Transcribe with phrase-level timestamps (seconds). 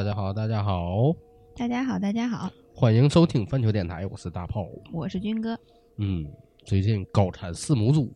[0.00, 1.14] 大家好，大家好，
[1.54, 4.66] 大家好，大家好，欢迎收听环球电台，我是大炮。
[4.94, 5.54] 我是军哥。
[5.98, 6.26] 嗯，
[6.64, 8.10] 最近高产四母猪，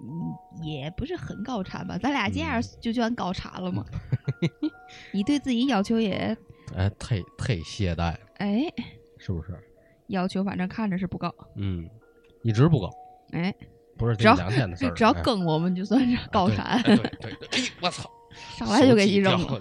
[0.00, 1.98] 嗯，也不是很高产吧？
[1.98, 3.84] 咱俩这样嗯就算高产了吗？
[5.10, 6.36] 你对自己要求也，
[6.76, 8.72] 哎，太太懈怠了，哎，
[9.18, 9.58] 是不是？
[10.06, 11.34] 要求反正看着是不高。
[11.56, 11.90] 嗯，
[12.44, 12.88] 一直不高，
[13.32, 13.52] 哎，
[13.98, 14.90] 不是这只要两天的事儿。
[14.94, 18.08] 只要哎更我们就算是高产，哎对对对对，哎，我操，
[18.56, 19.60] 上来就给你扔了。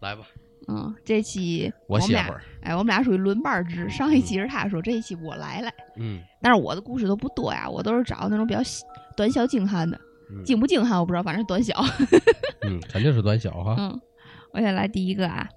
[0.00, 0.26] 来吧，
[0.68, 2.42] 嗯，这期我们俩歇会儿。
[2.62, 5.72] 哎，我们俩属于轮班制，上一期是他说，这一期我来来。
[5.96, 8.84] 嗯，但是我的故事都不多呀，我都是找那种比较小
[9.16, 11.74] 短小精悍的，嗯精不精悍我不知道，反正短小。
[12.66, 13.76] 嗯，肯定是短小哈。
[13.78, 14.00] 嗯，
[14.52, 15.48] 我先来第一个啊，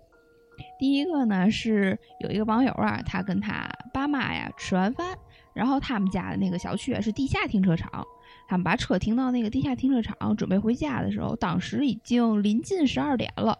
[0.78, 5.18] 第一个呢是有一个网友啊，他跟他爸妈呀吃完饭，
[5.56, 8.06] 然后他们家的那个小区啊是地下停车场，
[8.48, 13.58] 他们把车停到那个地下停车场，准备回家的时候，当时已经临近十二点了，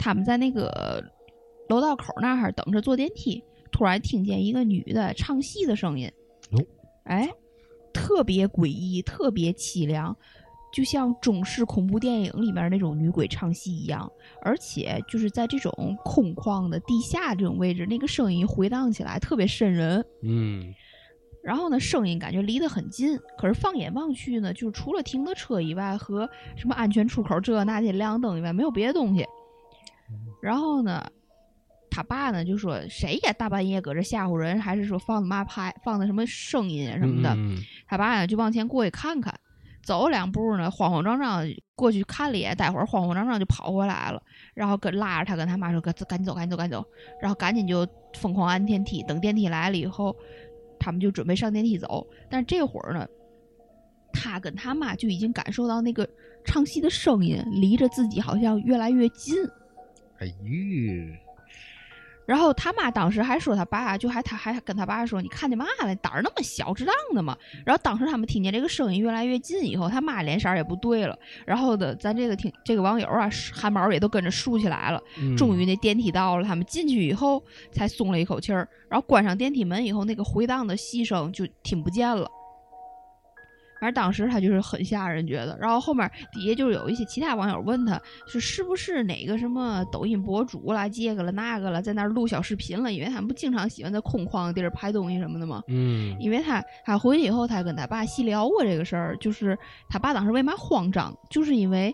[0.00, 1.04] 他们在那个
[1.68, 6.10] 楼道口那儿等着坐电梯，突然听见一个女的唱戏的声音，
[6.52, 6.66] 哟
[7.04, 7.30] 哎，
[7.92, 10.16] 特别诡异，特别凄凉。
[10.72, 15.72] 就像中式恐怖电影里面那种女鬼唱戏一样，而且就是在这种
[16.04, 20.02] 空旷的地下这种位置，那个声音回荡起来特别瘆人。
[20.22, 20.72] 嗯
[21.42, 29.26] 然后呢，声音感觉离得很近，可是放眼望去呢，就是除了停的车以外和什么安全出口这那些亮灯以外，没有别的东西。
[30.40, 31.04] 然后呢，
[31.90, 34.60] 他爸呢就说：“谁呀，大半夜搁这吓唬人？
[34.60, 39.34] 还是说放的嘛拍，放的什么声音啊什么的？”嗯他爸呢就往前过去看看，
[39.82, 44.22] 走两步呢，慌慌张张过去看了一眼，待会儿慌慌张张就跑回来了，
[44.54, 46.86] 然后跟拉着他跟他妈说：“赶赶紧走，赶紧走，赶紧走。”
[47.20, 49.02] 然后赶紧就疯狂按电梯。
[49.02, 50.14] 等电梯来了以后，
[50.78, 53.06] 他们就准备上电梯走，但是这会儿呢，
[54.12, 56.08] 他跟他妈就已经感受到那个
[56.44, 59.34] 唱戏的声音离着自己好像越来越近。
[60.20, 61.14] 哎呦，
[62.26, 65.94] 然后他妈当时还说他爸，就还他还跟他爸说：“你看见嘛了？
[65.96, 67.36] 胆儿那么小，值当的嘛。”
[67.66, 71.18] 然后当时他们听见这个声音越来越近以后，他妈脸色儿也不对了。
[71.44, 75.02] 然后的，咱这个听这个网友啊，汗毛也都跟着竖起来了。
[75.18, 77.42] 嗯终于那电梯到了，他们进去以后
[77.72, 78.68] 才松了一口气儿。
[78.88, 82.30] 然后关上电梯门以后，那个回荡的细声就听不见了。
[83.80, 85.56] 反正当时他就是很吓人，觉得。
[85.58, 92.92] 然后后面底下就是有一些其他网友问他，是是不是哪个什么抖音博主啦、这个了那个了，在那儿录小视频了？
[92.92, 95.62] 因为他们不经常喜欢在空旷的地儿拍东西什么的吗？
[95.68, 99.58] 嗯因为他他回去以后，他跟他爸细聊过这个事儿，就是
[99.88, 101.90] 他爸当时为嘛慌张，就是因为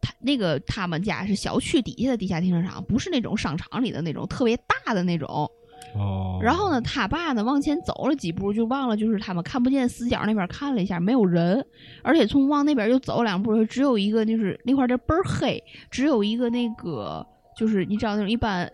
[0.00, 5.46] 他那个他们家是小区底下的地下停车场，不是那种商场里的那种特别大的那种。
[5.94, 11.64] 哦，然后呢，他爸呢往前走了几步，就忘了，就是他们看不见死角那边看了一下，没有人，
[12.02, 17.26] 而且从往那边又走两步，只有一个就是那块儿这倍儿黑，只有一个那个
[17.56, 18.70] 就是你知道那种一般，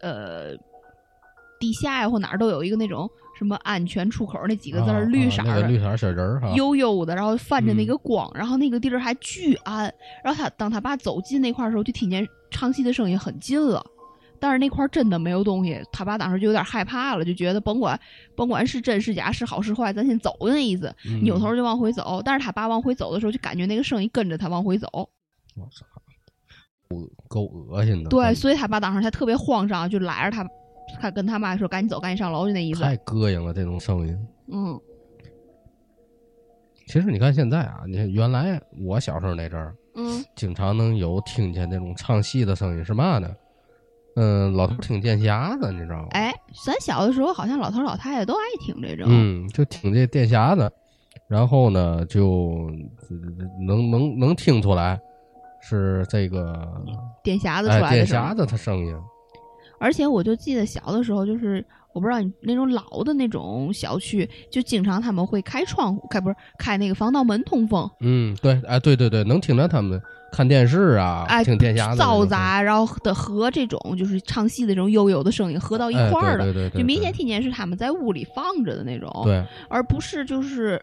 [0.00, 0.54] 呃，
[1.58, 3.08] 地下呀或哪儿都有一个那种
[3.38, 5.50] 什么安全出口那几个字儿，啊绿色的。
[5.50, 9.90] 啊那个绿色小人儿哈，悠悠的，然后泛着那嗯个光，然后那个地儿还巨暗。
[10.22, 13.82] 然后他当他爸走近那块儿的时候，就听见唱戏的声音很近了，
[14.40, 15.80] 但是那块儿真的没有东西。
[15.92, 17.98] 他爸当时就有点害怕了，就觉得甭管
[18.36, 22.20] 甭管是真是假，是好是坏，咱先走的那意思，嗯扭头就往回走。
[22.24, 24.88] 但是他爸往回走的时候，就感觉那个声音跟着他往回走。
[24.92, 25.86] 我操，
[26.88, 30.46] 够够恶心的，对，所以他爸当时才特别慌张，就拉着他，
[31.00, 32.82] 他跟他妈说赶紧走，赶紧上楼，就那意思。
[32.82, 34.16] 太膈应了这种声音。
[34.52, 34.78] 嗯
[36.86, 43.28] 其实你看现在啊，你看原来我小时候那阵儿，嗯经常能有听见那种唱戏的声音，是嘛呢？
[44.16, 46.08] 嗯，老头儿听电匣子，你知道吗？
[46.10, 46.34] 哎，
[46.64, 49.06] 咱小的时候好像老头老太太都爱听这种。
[49.08, 50.70] 嗯，就听这电匣子，
[51.28, 52.70] 然后呢，就
[53.66, 54.98] 能能能听出来
[55.60, 56.66] 是这个
[57.22, 57.96] 电匣子出哎来的。
[57.96, 58.96] 电匣子它声音。
[59.78, 61.62] 而且我就记得小的时候，就是
[61.92, 70.00] 我不知道你那种老的那种小区，就经常他们会开窗户，开不是开那个防盗门通风，嗯，对，哎，对对对，能听着他们
[70.32, 72.24] 看电视啊，哎，听电匣子那种。
[72.24, 80.80] 嘈杂，然后的和这种就是唱戏的这种悠悠的声音合到一哎块儿的，对对对对就明显听见是他们在屋里放着的那种，对，而不是就是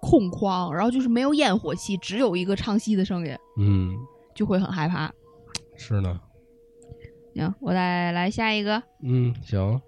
[0.00, 3.96] 空旷，然后就是没有烟火气，只有一个唱戏的声音，嗯，
[4.34, 5.10] 就会很害怕。
[5.76, 6.20] 是呢，
[7.34, 9.80] 行，我再来下一个，嗯，行，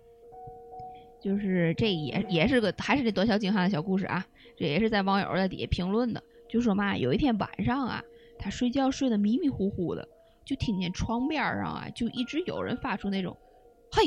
[1.22, 4.24] 就是这也也是个还是这短小精悍的小故事啊，
[4.56, 8.02] 这也是在网友在底下评论的，就说嘛，有一天晚上啊，
[8.42, 10.06] 他睡觉睡得迷迷糊糊的，
[10.44, 13.36] 就听见床边儿上啊，就一直有人发出那种
[13.92, 14.06] “嘿，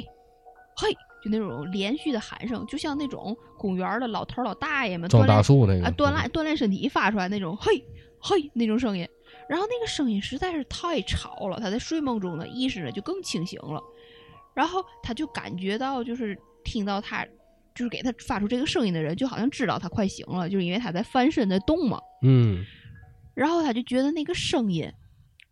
[0.75, 0.91] 嘿”，
[1.23, 7.83] 就那种连续的喊声，就像那种公园儿的老头儿老大爷们撞锻炼大树那个啊锻炼锻炼身体发出来那种“嘿，
[8.19, 9.07] 嘿”那种声音。
[9.47, 13.81] 然后那个声音实在是太吵了，他在睡梦中的意识呢就更清醒了，
[14.53, 17.25] 然后他就感觉到就是听到他
[17.75, 21.99] 就是给他发出这个声音的人，就好像知道他快醒了，就是因为他在翻身在动嘛。
[22.23, 22.63] 嗯，
[23.35, 24.91] 然后他就觉得那个声音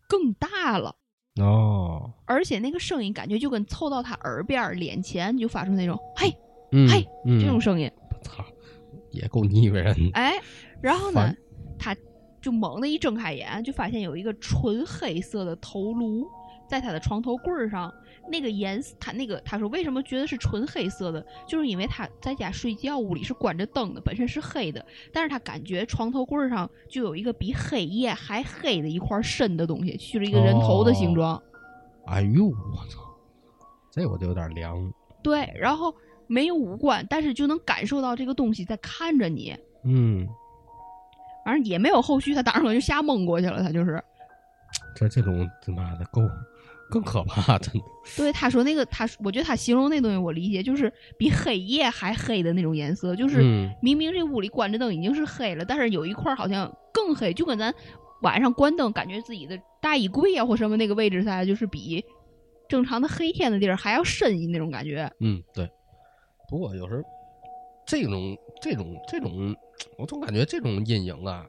[0.08, 0.96] 更大了，
[1.40, 6.34] 哦，而且那个声音感觉就跟凑到他耳边儿脸前就发出那种嘿
[6.72, 8.44] 嗯，嘿嗯这种声音，我操，
[9.10, 10.10] 也够腻歪人的。
[10.14, 10.34] 哎，
[10.80, 11.32] 然后呢，
[11.78, 11.94] 他
[12.40, 16.26] 就猛地一睁开眼，就发现有一个纯黑色的头颅
[16.68, 17.92] 在他的床头柜儿上。
[18.30, 31.40] 那个颜色，他那个他说为什么觉得是纯黑色的，就是因为他在家睡觉，屋里是关着灯的，本身是黑的，但是他感觉床头柜儿上就有一个比黑夜还黑的一块深的东西，去了一个人头的形状。
[32.06, 33.00] 哎呦，我操，
[33.90, 34.92] 这我就有点凉。
[35.22, 35.94] 对，然后
[36.26, 39.56] 没有五官，但是就能感受到这个东西在看着你。
[39.84, 40.26] 嗯，
[41.44, 44.02] 反正也没有后续，他当时可能就吓蒙过去了，他就是。
[44.96, 46.20] 这这种他妈的够
[46.94, 47.84] 更可怕，真的。
[48.16, 57.74] 对，他说那个他，我觉得他形容那东西我理解就是比黑夜还黑的那种颜色，就是嗯明明这屋里关着灯已经是黑了，但是有一块儿好像更黑，就跟咱
[58.22, 62.04] 晚上关灯感觉自己的大衣柜啊或什么那个位置下，就是比
[62.68, 65.10] 正常的黑天的地儿还要深一那种感觉。
[65.18, 65.68] 嗯，对。
[66.48, 67.02] 不过有时候
[67.86, 69.56] 这种这种这种，
[69.98, 71.44] 我总感觉这种阴影啊，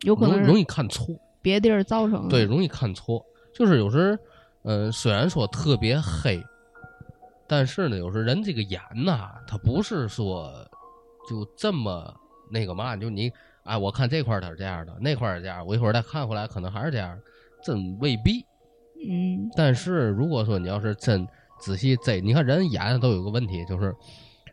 [0.00, 1.14] 有可能容容易看错。
[1.40, 2.28] 别地儿造成的。
[2.28, 3.24] 对，容易看错。
[3.54, 4.18] 就是有时，
[4.62, 6.42] 呃，虽然说特别黑，
[7.46, 10.52] 但是呢，有时人这个眼呐，它不是说
[11.28, 12.14] 就这么
[12.50, 13.32] 那个嘛，就你
[13.64, 17.18] 哎，我看这块儿它是这样的，那块儿是这样，我一会儿再看回来，可能还是这样，
[17.64, 18.44] 真未必。
[19.08, 21.26] 嗯，但是如果说你要是真
[21.60, 23.94] 仔细贼，你看人眼都有个问题，就是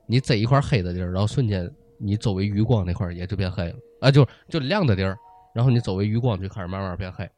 [0.08, 1.70] 你贼一块黑的地儿，然后瞬间
[2.00, 5.16] 你周围余光那块儿也就变黑了啊，就就亮的地儿，
[5.54, 7.30] 然后你周围余光就开始慢慢变黑，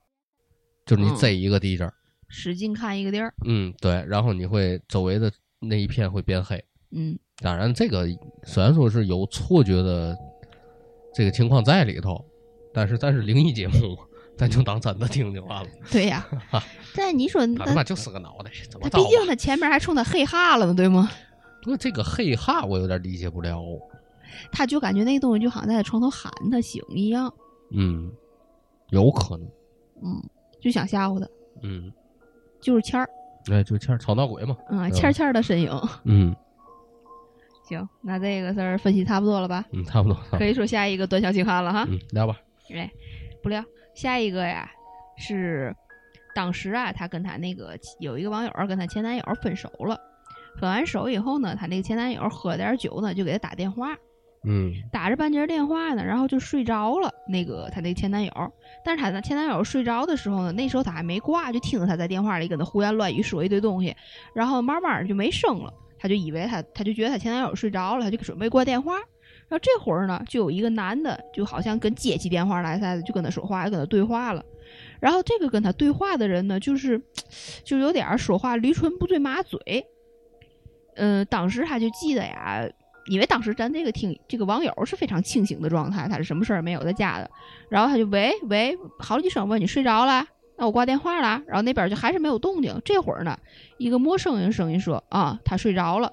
[0.86, 1.94] 就是你嗯贼一个地儿，
[2.32, 3.34] 使劲看一个地儿。
[3.46, 6.64] 嗯，对，然后你会周围的那一片会变黑。
[6.92, 8.08] 嗯，当然，这个
[8.44, 10.18] 虽然说是有错觉的
[11.14, 12.24] 这个情况在里头，
[12.74, 13.98] 但是但是灵异节目，
[14.38, 15.70] 咱就当真的听就完了。
[15.92, 16.26] 对呀。
[16.96, 19.28] 但你说他他妈那就是个脑袋，怎么他毕竟？
[19.28, 21.10] 他前面还冲他嘿哈了呢，对吗？
[21.62, 23.62] 不过这个嘿哈我有点理解不了。
[24.52, 27.32] 他就感觉那东西就好像在他床头喊他醒一样，
[27.72, 28.12] 嗯，
[28.90, 29.48] 有可能。
[30.04, 30.22] 嗯，
[30.60, 31.28] 就想吓唬他，
[31.62, 31.92] 嗯，
[32.62, 33.10] 就是谦儿，
[33.52, 34.56] 哎，就谦儿吵闹鬼嘛。
[34.70, 35.72] 嗯，嗯欠儿欠儿的身影。
[36.06, 36.36] 嗯
[37.64, 39.64] 行，那这个事儿分析差不多了吧？
[39.72, 40.18] 嗯，差不多。
[40.38, 41.86] 可以说下一个短小精悍了哈。
[41.90, 42.36] 嗯，聊吧。
[42.74, 42.90] 哎，
[43.42, 43.64] 不聊，
[43.96, 44.70] 下一个呀
[45.18, 45.74] 是
[46.36, 50.00] 当时啊，他跟他那个有一个网友跟他前男友分手了，
[50.60, 53.96] 分完手以后呢，他那个前男友喝了点酒呢，就给他打电话，
[54.44, 57.14] 嗯打着半截电话呢，然后就睡着了。
[57.28, 58.54] 那个他那前男友，
[58.84, 63.96] 但是他的前男友睡着的时候呢，那时候他还没挂，就听着他在电话里跟他胡言乱语说一堆东西，
[64.34, 65.72] 然后慢慢就没声了。
[66.00, 68.96] 他就以为他，他就觉得他前男友睡着了，他就准备挂电话。
[69.48, 74.44] 然后这会儿呢，就有一个男的，就好像跟接起电话来似的，就跟他说话，跟他对话了。
[75.00, 77.00] 然后这个跟他对话的人呢，就是
[77.64, 79.60] 就有点说话驴唇不对马嘴。
[80.96, 82.68] 嗯、当时他就记得呀，
[83.08, 87.30] 因为当时咱这个听这个网友是非常清醒的状态，他是什么事儿没有在家的，
[87.70, 90.26] 然后他就喂喂好几声问你睡着了，
[90.58, 92.80] 那我挂电话了，然后那边就还是没有动静。
[92.86, 93.38] 这会儿呢，
[93.78, 96.12] 一个陌生人声音说啊，他睡着了。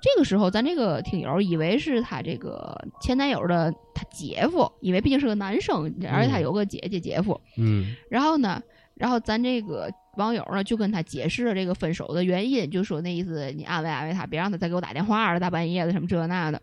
[0.00, 7.40] 这个时候，咱这个听友以为是他这个前男友的他姐夫，因为毕竟是个男生，而且他有个姐姐姐夫。
[7.56, 8.62] 嗯然后呢，
[8.98, 16.60] 然后咱这个网友呢就跟他解释了这个分手的原因，就说那意思你安慰安慰他，别让他再给我打电话了，大半夜的什么这那的。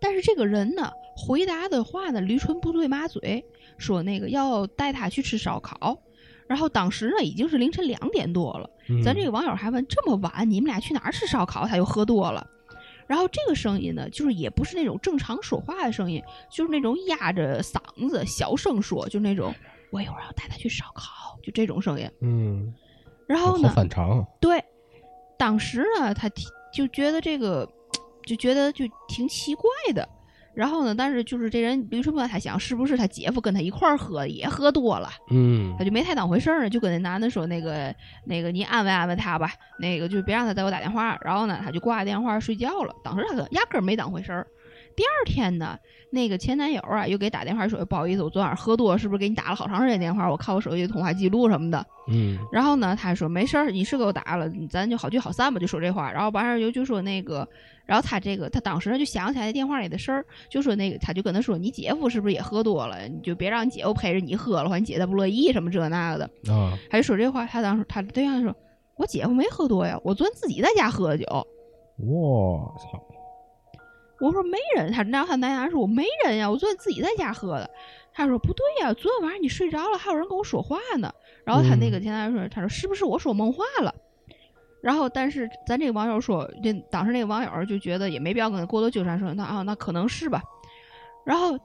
[0.00, 3.44] 但是这个人呢，回答的话呢驴唇不对马嘴，
[3.78, 5.96] 说那个要带他去吃烧烤。
[6.48, 11.66] 然后当时呢已经是凌晨两点多了，嗯，咱这个网友还问这么晚你们俩去哪儿吃烧烤？
[11.66, 12.46] 他又喝多了。
[13.06, 17.78] 然后这个声音呢，就是也不是那种正常说话的声音，就是那种压着嗓
[18.08, 19.54] 子小声说，就那种
[19.92, 22.10] 我一会儿要带他去烧烤，就这种声音。
[22.22, 22.72] 嗯，
[23.28, 24.26] 然后呢，反常。
[24.40, 24.64] 对，
[25.38, 27.68] 当时呢，他挺就觉得这个，
[28.26, 30.08] 就觉得就挺奇怪的。
[30.54, 37.94] 然后呢，但是就是这人驴唇不对，他想是不是他姐夫跟他一块儿喝，也喝多了，嗯他就没太当回事儿呢，就跟那男的说：“那个，
[38.26, 42.94] 那个，你安慰安慰他吧，那个就别让他再给我打电话。”然后呢，他就挂了电话睡觉了。
[43.02, 44.46] 当时他可压根儿没当回事儿。
[44.96, 45.78] 第二天呢，
[46.10, 50.30] 那个前男友啊又给打电话说不好意思，我昨晚喝多，是不是给你打了好长时间电话？
[50.30, 51.84] 我看我手机通话记录什么的。
[52.08, 56.10] 嗯然后呢，他说没事儿，你是给我打了，咱就好聚好散吧，就说这话。
[56.10, 57.48] 然后完事儿就就说那个，
[57.86, 63.06] 然后他这个他当时就想起来电话里的事儿，就说那个他就跟他说，你姐夫是不是也喝多了？
[63.08, 66.52] 你就别让你姐夫陪着你喝了，话你姐他不乐意什么这那个的。
[66.52, 68.54] 啊他就说这话，他当时他对象说，
[68.96, 71.24] 我姐夫没喝多呀，我昨天自己在家喝的酒。
[71.98, 73.00] 我操，
[74.22, 77.68] 我说没人，他然后他男牙说我没人呀，我昨天自己在家喝的。
[78.14, 81.12] 他说不对呀，昨天晚上你睡着了，还有人跟我说话呢。
[81.44, 83.92] 然后他那个前男友说，他说是不是我说梦话了？
[84.80, 90.40] 然后但是咱这个网友说，这当时那个网友就觉得也没必要跟他过多纠缠，说那啊那可能是吧。
[91.24, 91.58] 然后，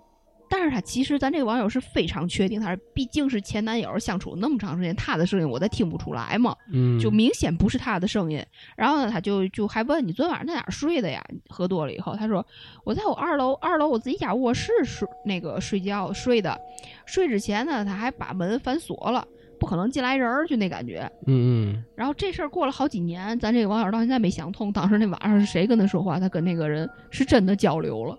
[0.49, 6.55] 但是他其实咱这个网友是非常确定，他是毕竟是前男友相处那么长时间，他的声音我再听不出来嘛。
[6.71, 8.43] 嗯就明显不是他的声音。
[8.75, 11.23] 然后呢，他就就还问你昨天晚上在哪儿睡的呀？
[11.49, 12.45] 喝多了以后，他说
[12.83, 16.59] 我在我二楼二楼我自己家卧室睡那个睡觉睡的。
[17.05, 19.27] 睡之前呢，他还把门反锁了，
[19.59, 21.09] 不可能进来人儿，就那感觉。
[21.25, 26.19] 嗯嗯然后这事儿过了好几年，咱这个网友到现在没想通，当时那晚上是谁跟他说话？
[26.19, 28.17] 他跟那个人是真的交流了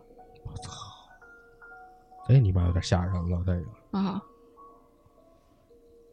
[2.28, 4.22] 这你妈有点吓人了，这个，啊！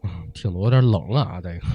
[0.04, 1.66] 嗯听得有点冷啊，这个，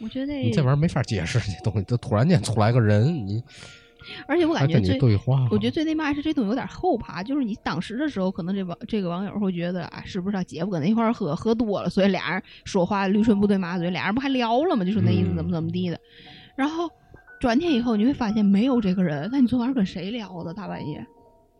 [0.00, 3.42] 我觉得你这玩意儿没法解释，这东西，这突然间出来个人，你
[4.26, 14.84] 而且我还跟你感觉最对话，我觉得最那嘛是这东西有点后怕，就是你当时的时候，可能这网这个网友会觉得啊，是不是他姐夫跟他一块儿喝喝多了，所以俩人说话驴唇不对马嘴，俩人不还聊了吗？
[14.84, 15.98] 就说那意思怎么怎么地的。
[16.56, 16.90] 然后
[17.40, 20.52] 转天以后，你会发现没有这个人，那你昨晚上跟谁聊的？
[20.52, 21.06] 大半夜？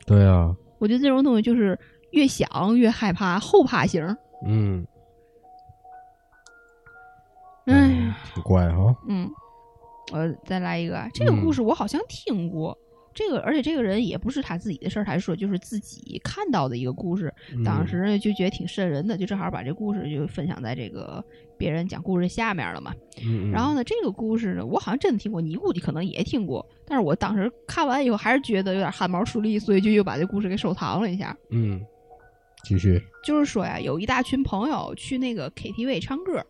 [0.06, 1.78] 对啊，我觉得这种东西就是
[2.12, 4.16] 越想越害怕，后怕型。
[4.46, 4.86] 嗯，
[7.66, 9.30] 哎呀，挺怪哈，嗯，
[10.12, 12.76] 我再来一个啊，这个故事我好像听过。
[13.12, 21.22] 这个，而且这个人也不是他自己的事儿，他是说就是自己看到的一个故事，嗯当时呢就觉得挺瘆人的，就正好把这故事就分享在这个
[21.58, 22.94] 别人讲故事下面了嘛。
[23.20, 31.36] 嗯，嗯然后呢，这个故事呢，我好像真的听过，你估计可能也听过，但是我当时看完以后还是觉得有点汗毛竖立，所以就又把这故事给收藏了一下。
[31.50, 31.84] 嗯，
[32.64, 36.44] 继续，就是说呀，有一大群朋友去那个 KTV 唱歌，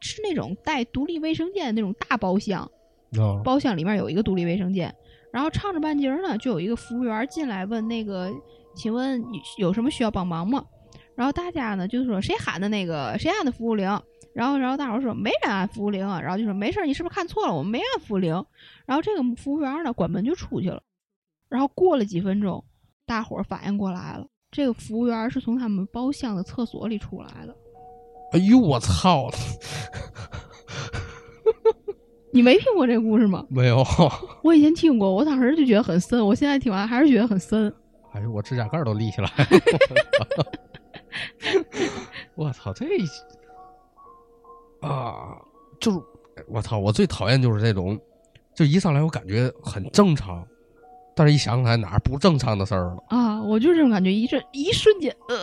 [0.00, 2.70] 是那种带独立卫生间的那种大包厢，
[3.18, 4.94] 哦，包厢里面有一个独立卫生间，
[5.32, 8.32] 然后唱着半截儿呢，就有一个服务员进来问那个，
[8.74, 10.64] 请问你有什么需要帮忙吗？
[11.14, 13.86] 然后大家呢就说谁喊的那个谁按的服务铃，
[14.34, 17.54] 然后然后大伙儿说没人按服务铃啊，然后就说没事儿，你是不是看错了？
[17.54, 18.44] 我们没按服务铃。
[18.84, 20.82] 然后这个服务员呢关门就出去了，
[21.48, 22.62] 然后过了几分钟，
[23.06, 27.54] 大伙儿反应过来了，这个服务员是从他们包厢的厕所里出来的。
[28.32, 29.28] 哎呦我操，
[32.32, 33.44] 你没听过这个故事吗？
[33.48, 33.84] 没有，
[34.42, 37.72] 我以前听过，我当时就觉得很森，我现在听完还是觉得很森。
[38.12, 39.30] 哎呦我指甲盖都立起来，
[42.34, 42.86] 我操，这
[44.80, 45.36] 啊，
[45.80, 45.98] 就是
[46.48, 47.98] 我操，我最讨厌就是这种，
[48.54, 50.46] 就一上来我感觉很正常，
[51.16, 55.36] 但是一想起来哪儿不正常的事儿了，啊，我就是这种感觉，一瞬一瞬间，呃，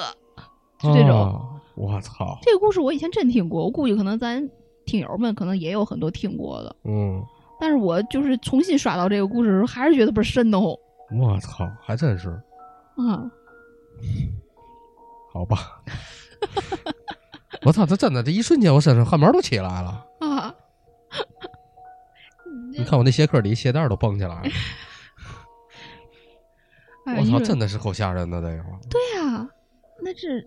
[0.79, 1.19] 就这种。
[1.19, 4.47] 啊我操，这个故事我以前真听过，我估计可能咱
[4.85, 7.19] 听友们可能也有很多听过的，嗯，
[7.59, 10.69] 但是我就是重新刷到这个故事的时候，还是觉得倍儿瘆得慌。
[11.19, 12.29] 我操，还真是，
[12.95, 13.25] 啊，
[15.33, 15.81] 好吧，
[17.65, 20.05] 我操，这真的，这一瞬间我身上汗毛都起来了。
[20.19, 20.53] 啊！
[22.71, 24.51] 你看我那鞋壳里鞋带都蹦起来了，哎，
[27.31, 28.63] 我操，真的是够吓人的这个。
[28.89, 29.47] 对呀、
[30.01, 30.45] 那是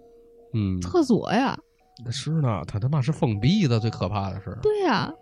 [0.52, 1.59] 嗯，厕所呀，
[2.11, 4.56] 是呢，他他妈是封闭的，最可怕的是。
[4.62, 5.12] 对呀、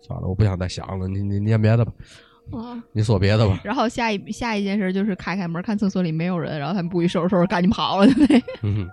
[0.00, 1.92] 算了，我不想再想了，你你念别的吧，
[2.52, 2.82] 啊。
[2.92, 3.60] 你说别的吧。
[3.62, 8.44] 然后下一下一件事就是开开门看厕所里没有人，然后他们不许收拾收拾赶紧跑了，对不对？
[8.62, 8.88] 嗯，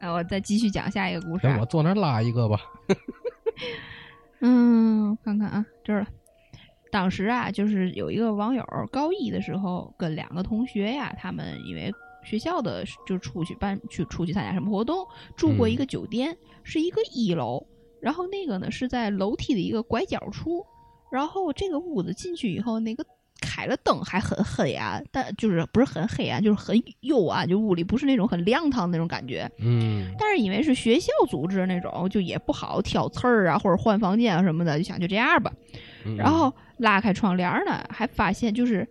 [0.00, 1.66] 然后我再继续讲下一个故事、啊，我。
[1.66, 2.60] 坐那拉一个吧。
[4.40, 6.06] 嗯，我看看啊，这儿了。
[6.92, 11.90] 当时啊，就是有一个网友高一的时候，跟两个同学呀，他们因为
[12.22, 17.66] 学校的就出去办去出去参加什么活动，住过一个酒店，是一个一楼，
[17.98, 20.64] 然后那个呢是在楼梯的一个拐角处，
[21.10, 23.04] 然后这个屋子进去以后，那个
[23.40, 29.50] 开了灯还很黑暗，但就是不是很黑暗，就是很幽暗，就屋里不是那种很亮堂的那种感觉。
[29.58, 30.14] 嗯。
[30.18, 35.50] 但是因为是学校组织那种，就也不好挑刺儿啊，或者换房间啊什么的，就想就这样吧。
[36.06, 36.16] 嗯。
[36.16, 38.86] 然后拉开窗帘儿呢，还发现就是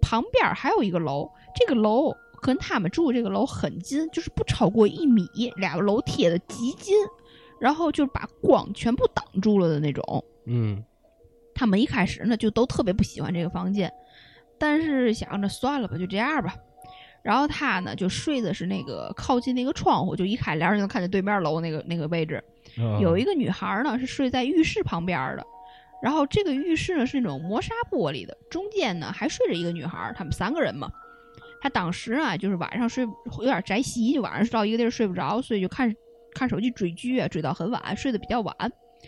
[0.00, 6.94] 旁边儿还有一个楼，这个楼跟他们住这个楼很近，就是不超过一米，俩楼贴的极近，
[7.60, 10.24] 然后就是把光全部挡住了的那种。
[10.46, 10.82] 嗯
[11.54, 13.92] 他们一开始呢就都特别不喜欢这个房间，
[14.58, 16.54] 但是想着算了吧，就这样吧。
[17.22, 22.42] 然后他呢就睡的是那个靠近那个窗户，就一开帘儿就能看见对面楼那个那个位置。
[23.00, 25.46] 有一个个女孩呢是睡在浴室旁边儿的，
[26.04, 30.92] 然后这个浴室呢是那种磨砂玻璃的，中间呢还睡着一个女孩儿，他们三个人嘛。
[31.62, 33.06] 他当时啊就是晚上睡
[33.38, 35.90] 有点宅席，就晚上到一个地儿睡不着，所以就看
[36.34, 38.54] 看手机追剧啊，追到很晚，睡得比较晚。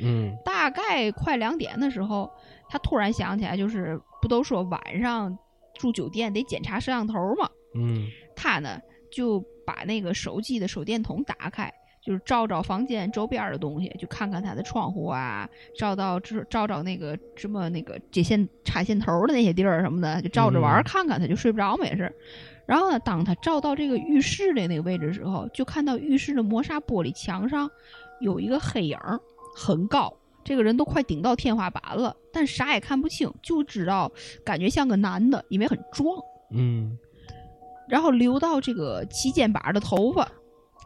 [0.01, 2.33] 嗯大概快两点的时候，
[2.71, 5.37] 他突然想起来，就是不都说晚上
[5.75, 7.47] 住酒店得检查摄像头吗？
[7.75, 8.81] 嗯他呢
[9.13, 11.71] 就把那个手机的手电筒打开，
[12.07, 22.15] 就是照照房间周边的东西，就看看他的窗户啊，照到照照照那个什么那个接线插线头的那些地儿什么的，就照着玩看看，他就睡不着嘛也是。
[22.65, 27.69] 然后呢，当他照到这个浴室的那个位置的时候，就看到浴室的磨砂玻璃墙上
[28.21, 29.19] 有一个黑影儿，
[29.57, 34.11] 很高，这个人都快顶到天花板了，但啥也看不清，就知道
[34.45, 36.09] 感觉像个男的，因为很壮。
[36.53, 36.97] 嗯，
[37.89, 40.23] 然后留到这个齐肩膀的头发，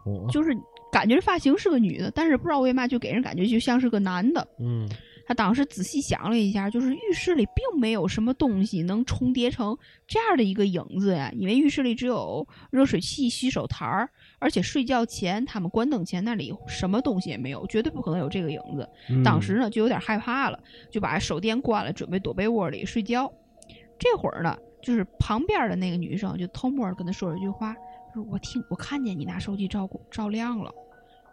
[0.07, 0.57] 哦就是
[0.93, 4.47] 感觉发型是个女的，但是不知道为嘛就给人感觉就像是个男的。
[4.59, 4.89] 嗯
[5.27, 9.79] 他当时仔细想了一下，就是浴室里并没有什么东西能重叠成
[10.09, 18.89] 这样的一个影子呀，因为浴室里只有热水器、洗手台儿，而且睡觉前他们关灯前那里什么东西也没有，绝对不可能有这个影子。
[19.09, 20.59] 嗯当时呢就有点害怕了，
[20.91, 23.33] 就把手电关了，准备躲被窝里睡觉。
[24.01, 27.77] 这会儿呢，就是旁边的那个女生就偷摸地跟他说了一句话，
[28.15, 30.73] 说我听我看见你拿手机照过照亮了，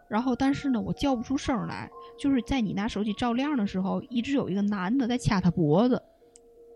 [0.07, 6.01] 然后但是呢我叫不出声来，就是在你拿手机照亮的时候，一直有一个男的在掐他脖子，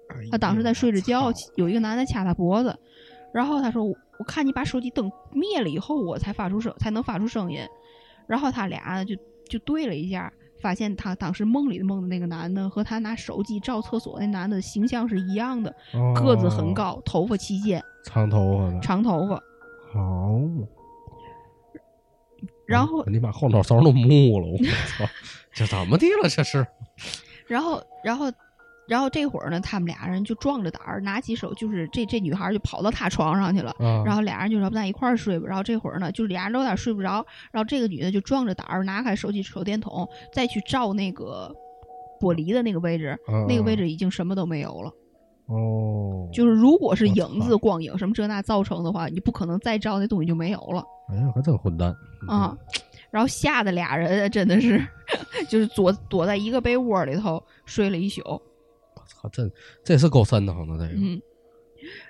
[0.10, 2.78] 哎他当时在睡着觉有一个男的掐他脖子，
[3.34, 7.60] 然后他说我我看你把手机灯灭了以后，我才发出声才能发出声音，
[8.28, 9.16] 然后他俩就
[9.48, 15.74] 就对了一下，发现他当时梦里梦的那个男的和他拿手机照厕所那男的形象是一样的，
[16.16, 19.42] 个子很哦，高，头发齐肩，长头发的，长头发，
[19.92, 20.68] 好嘛。
[22.66, 25.06] 然后你把后脑勺都木了，我操！
[25.54, 26.30] 这怎么的了？
[26.30, 26.66] 这是
[27.48, 28.32] 然后然后。
[28.88, 35.46] 然后这会儿呢，他们俩人就壮着胆儿，拿起手，就是这这女孩就跑到他床上去了，啊，然后俩人就说不咱一块儿睡吧。
[35.48, 37.26] 然后这会儿呢，就是俩人都有点睡不着。
[37.54, 41.56] 然后这个女的就壮着胆儿拿开手机手电筒，再去照那个
[42.20, 44.92] 玻璃的那个位置，啊那个位置已经什么都没有了。
[45.52, 51.94] 哦，就是如果是影子、光影什么这那造成的话，你不可能再照那东西就没有了哎呀，还真混蛋
[52.28, 52.58] 啊。
[53.10, 54.82] 然后吓得俩人真的是，
[55.50, 58.22] 就是躲躲在一个被窝里头睡了一宿。
[58.26, 58.42] 我
[59.06, 59.52] 操，真
[59.84, 61.00] 这是够瘆的慌的这个。
[61.00, 61.22] 嗯，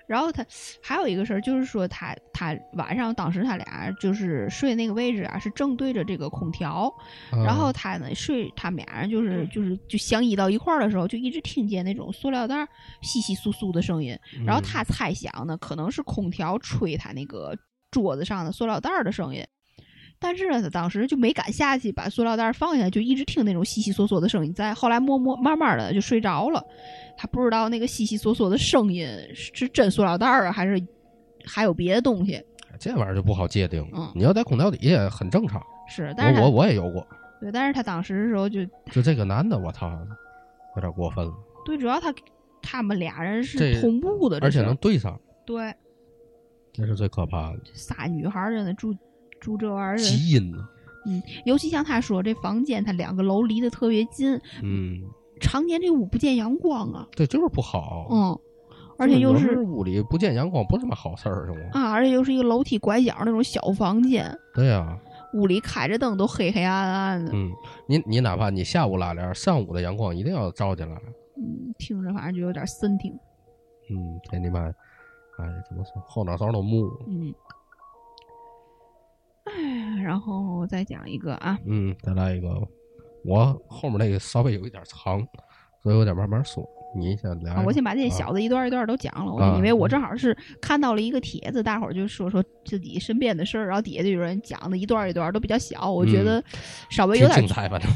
[0.07, 0.45] 然后他
[0.81, 6.93] 还有一个事儿，就是说他他晚上当时他俩就是睡那个位置啊，是正对着这个空调，
[7.31, 12.67] 啊然后他呢睡他们俩人就是就是就相依到一块儿的时候，就一直听见那种塑料袋儿
[13.01, 17.57] 窸窸窣窣的声音，然后嗯他猜想呢，可能是空调吹他那个
[17.89, 19.45] 桌子上的塑料袋儿的声音。
[20.23, 24.71] 但是呢，他当时就没敢下去把塑料袋儿放下，就一直听那种悉悉索索的声音在。
[24.71, 26.63] 后来默默慢慢的就睡着了，
[27.17, 30.79] 他不知道那个悉悉索索的声音是真塑料袋儿啊，还是
[31.43, 32.39] 还有别的东西。
[32.79, 33.85] 这玩意儿就不好界定。
[33.93, 35.61] 嗯你要在空调底下很正常。
[35.89, 37.05] 是，但是我我我也有过，
[37.39, 39.89] 对，但是他当时的时候就就这个男的，我操，
[40.75, 41.33] 有点过分了，
[41.65, 42.13] 对，主要他
[42.61, 45.73] 他们俩人是同步的，而且能对上，对
[46.71, 47.59] 这是最可怕的。
[47.73, 48.95] 仨女孩儿真的住
[49.41, 50.57] 住这玩意儿，基因呢？
[51.07, 55.01] 嗯，尤其像他说这房间，他两个楼离得特别近，嗯，
[55.41, 58.07] 常年这屋不见阳光啊，对，就是不好。
[58.11, 58.39] 嗯，
[58.99, 61.69] 而且又是屋里不见阳光，不是什么好事儿，是吗？
[61.73, 64.95] 啊，而且又是一个楼梯拐角那种小房间，对呀、
[65.33, 67.51] 屋里开着灯都黑黑暗暗的，嗯，
[67.87, 70.95] 你你哪怕你下午拉帘，上午的阳光一定要照进来。
[71.35, 73.11] 嗯，听着反正就有点森挺，
[73.89, 76.85] 嗯，这你妈，哎，怎么说，后脑勺都木。
[77.07, 77.50] 嗯，哎，
[80.03, 82.49] 然后我再讲一个啊，嗯，再来一个，
[83.25, 85.25] 我后面那个稍微有一点长，
[85.81, 86.67] 所以我得慢慢说。
[86.93, 96.43] 你先来、啊，我先把这些小的一段一段都讲了，我因为我正好是看到了一个帖子，大伙儿就说说自己身边的事儿，然后底下就有人讲的一段一段都比较小，我觉得
[96.89, 97.47] 稍微有点。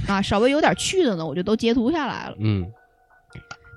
[0.08, 2.38] 啊，稍微有点趣的呢，我就都截图下来了。
[2.40, 2.66] 嗯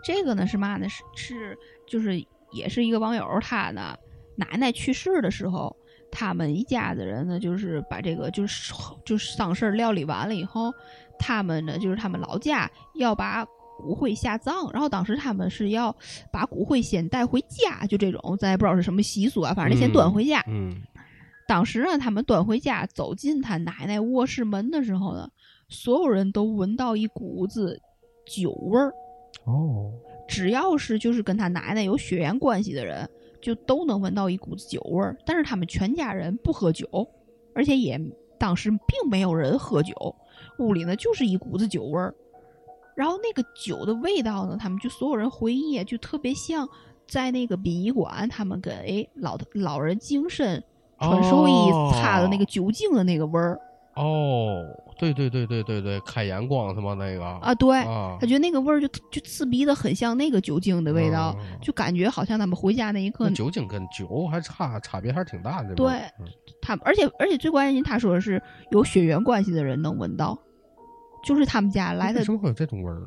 [0.04, 0.88] 这个呢是嘛呢？
[0.88, 3.96] 是是就是也是一个网友，他呢
[4.36, 5.76] 奶奶去世的时候，
[6.18, 10.74] 他们一家子人呢就是把这个就是就是丧事儿料理完了以后，
[11.16, 13.46] 他们呢就是他们老家要把
[13.78, 15.94] 骨灰下葬，然后当时他们是要
[16.32, 20.42] 把骨灰先带回家，就这种咱也不知道是什么习俗啊，反正得先端回家。
[20.48, 20.82] 嗯
[21.46, 25.30] 当时呢，他们端回家走进他奶奶卧室门的时候呢，
[25.68, 27.80] 所有人都闻到一股子
[28.26, 28.92] 酒味儿。
[29.44, 29.92] 哦，
[30.26, 33.08] 只要是就是跟他奶奶有血缘关系的人，
[33.40, 35.16] 就都能闻到一股子酒味儿。
[35.24, 36.86] 但是他们全家人不喝酒，
[37.54, 38.00] 而且也
[38.38, 40.14] 当时并没有人喝酒，
[40.58, 42.14] 屋里呢就是一股子酒味儿。
[42.94, 46.68] 然后那个酒的味道呢，他们就所有人回忆，就特别像
[47.06, 50.62] 在那个殡仪馆，他们给老老人净身
[50.98, 53.54] 穿寿衣擦的那个酒精的那个味儿。
[53.54, 53.60] 哦，
[54.98, 65.74] 对对对对对对，开眼光什么那个啊，对，啊他觉得那个味儿就就刺鼻的很像那个酒精的味道，嗯就感觉好像他们回家那一刻那，酒精跟酒还差差别还是挺大的。
[65.74, 66.26] 对嗯
[66.60, 70.36] 他而且而且最关键，他说的是有血缘关系的人能闻到，
[71.24, 73.06] 就是他们家来的为什么会有这种味儿呢？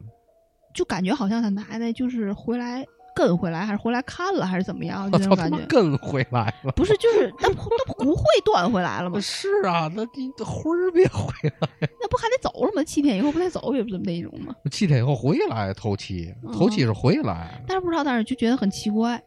[0.73, 5.65] 就感觉好像他奶奶就是回来跟回来，还是回来看了，还是怎么样，我操，就那种感觉。
[5.67, 6.71] 跟回来了。
[6.74, 9.19] 不是，就是那不那不骨灰端回来了吗？
[9.19, 11.67] 是啊，那你这魂儿别回来，
[12.00, 12.84] 那不还得走了吗？
[12.84, 14.56] 七天以后不得走，也不是那种吗？
[14.71, 17.63] 七天以后回来头七，头七是回来。
[17.67, 19.21] 但是不知道，但是就觉得很奇怪，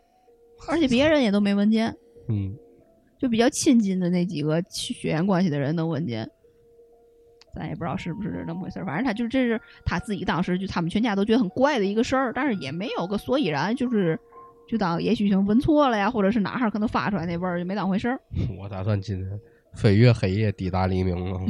[0.68, 1.94] 而且别人也都没闻见，
[2.28, 2.54] 嗯，
[3.18, 6.28] 就比较亲近的那几个血缘关系的人能闻见。
[7.54, 14.18] 咱也不知道是不是那么回事儿，反正他就这是他自己当时就他们全家都觉得很怪的一个事儿，但是也没有个所以然，就是
[14.66, 18.20] 就当也许就闻错了呀，或者是哪哈儿可能发出来那味儿就没当回事儿。
[18.58, 19.40] 我打算今天
[19.74, 21.40] 飞越黑夜，抵达黎明了。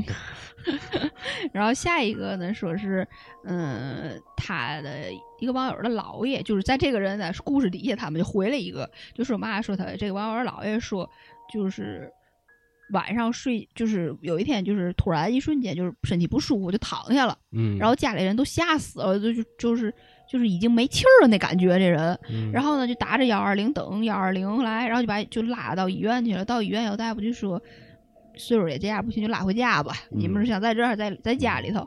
[1.52, 3.06] 然后下一个呢，说是，
[3.44, 11.08] 嗯，他的一个网友的姥爷，就是在这个人在故事底下，他们就回了一个，就说嘛，说他这个网友的姥爷说，
[11.52, 12.10] 就是
[12.94, 19.92] 晚上睡，就是有一天，就是突然一瞬间，就是身体不舒服就躺下了，嗯，然后家里人都吓死了，就就就是
[20.26, 26.44] 就是已经没气儿了那感觉，这人，嗯然后呢，就打着幺二零等幺二零来，然后就把就拉到医院去了。
[26.44, 27.60] 到医院有大夫就说，
[28.36, 29.92] 岁数也这样，不行就拉回家吧。
[30.08, 31.86] 你们是想在这儿，在在家里头？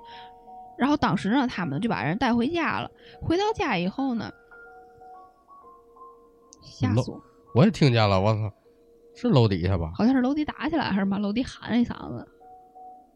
[0.77, 2.91] 然后当时呢，他们就把人带回家了。
[3.21, 4.31] 回到家以后呢，
[6.61, 7.21] 吓死我！
[7.55, 8.53] 我也听见了，我操，
[9.17, 9.91] 是楼底下吧？
[9.95, 12.27] 好像是楼底打起来，还是把楼底喊了一嗓子，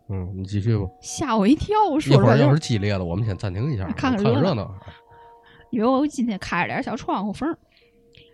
[0.09, 0.83] 嗯，你继续吧。
[0.99, 1.75] 吓我一跳。
[2.05, 4.75] 一会儿要是激烈了，我们先暂停一下，看看看热热闹闹。
[5.69, 7.57] 因为我今天开着点小窗户缝儿，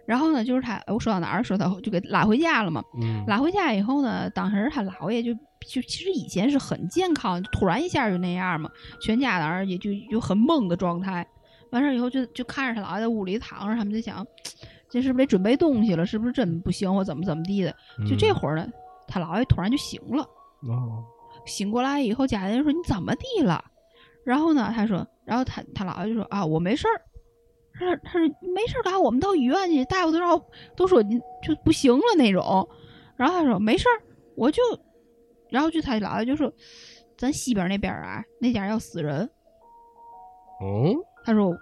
[0.07, 1.43] 然后呢，就是他，我说到哪儿？
[1.43, 2.81] 说他就给拉回家了嘛。
[2.99, 11.27] 嗯，拉回家以后呢，当时他姥爷就就其实以前是很健康，突然一下就那样嘛，全家当时也就就很懵的状态。
[11.71, 14.25] 完事儿以后就就看着他姥爷在屋里躺着，他们就想，
[14.97, 16.05] 这是不是得准备东西了？
[16.05, 17.75] 是不是真不行或怎么怎么地的？
[18.09, 18.67] 就这会儿呢，
[19.07, 20.27] 他姥爷突然就醒了。
[20.63, 21.03] 嗯哦，
[21.45, 23.63] 醒过来以后，家里人说你怎么地了？
[24.25, 27.01] 然后呢，他说，然后他他姥爷就说啊，我没事儿。
[27.73, 30.41] 他说他说你没事儿干，我们到医院去，大夫都让
[30.75, 32.67] 都说你就不行了那种。
[33.15, 34.01] 然后他说没事儿，
[34.35, 34.61] 我就，
[35.49, 36.51] 然后就他姥爷就说，
[37.17, 39.29] 咱西边那边啊，那家要死人。
[40.59, 41.55] 嗯，他说，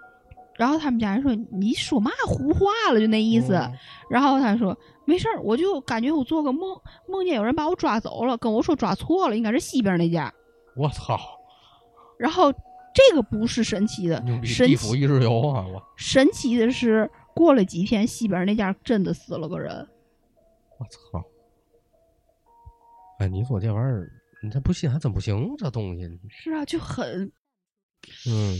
[0.56, 3.54] 然后他们家人说你说嘛胡话了，就那意思。
[3.54, 3.72] 嗯
[4.08, 10.32] 然后他说没事儿，我就感觉我做个梦，梦见有人把我抓走了，跟我说抓错了，应该是西边那家。
[10.76, 11.18] 我操，
[12.16, 12.52] 然后
[12.94, 15.66] 这个不是神奇的地府一日游啊！
[15.66, 19.74] 我神奇的是，过了几天，西边那家真的死了个人。
[20.78, 21.24] 我操！
[23.18, 24.08] 哎，你说这玩意儿，
[24.40, 27.32] 你这不信还真不行，这东西，是啊，就很
[28.28, 28.54] 嗯，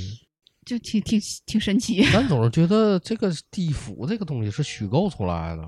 [0.67, 2.05] 就挺挺挺神奇。
[2.13, 5.67] 咱总是觉得这个地府这个东西是虚构出来的，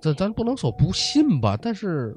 [0.00, 2.16] 这咱不能说不信吧，但是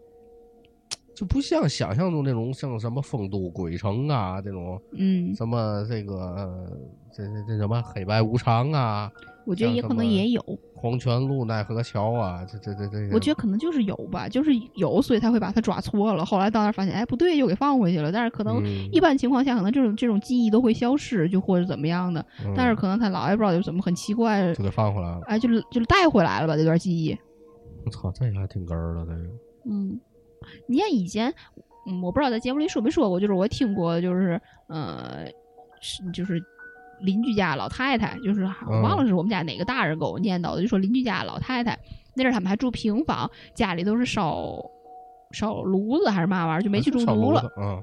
[1.13, 6.71] 就不像想象中那种像什么丰都鬼城啊这种嗯，什么这个呃
[7.13, 9.11] 这这这什么黑白无常啊，
[9.45, 10.43] 我觉得也可能也有，
[10.75, 16.23] 黄泉路奈何桥啊，这这这这，我觉得可能就是有吧，就是有，所以他会把他抓错了。
[16.25, 18.11] 后来到那儿发现，哎，不对，又给放回去了。
[18.11, 22.25] 但是可能嗯一般情况下，可能这种这种记忆都会消失，就或者怎么样的。
[22.45, 25.21] 嗯但是可能他姥爷不知道有怎么很奇怪，就给放回来了。
[25.25, 27.17] 哎，就是就是带回来了吧这段记忆。
[27.85, 29.29] 我操，这还挺哏儿的，这个。
[29.69, 29.99] 嗯，
[30.67, 31.33] 你看以前，
[31.87, 35.25] 嗯，我不知道在节目里说没说过，就是我听过，就是呃，
[35.81, 36.39] 是就是
[37.01, 41.77] 邻居家老太太，就是我忘了是我们家哪个大人给我念叨的，就说邻居家老太太
[42.15, 44.57] 那阵儿他们还住平房，家里都是烧
[45.31, 47.43] 烧炉子还是嘛玩意儿，就煤气中毒了。
[47.57, 47.81] 嗯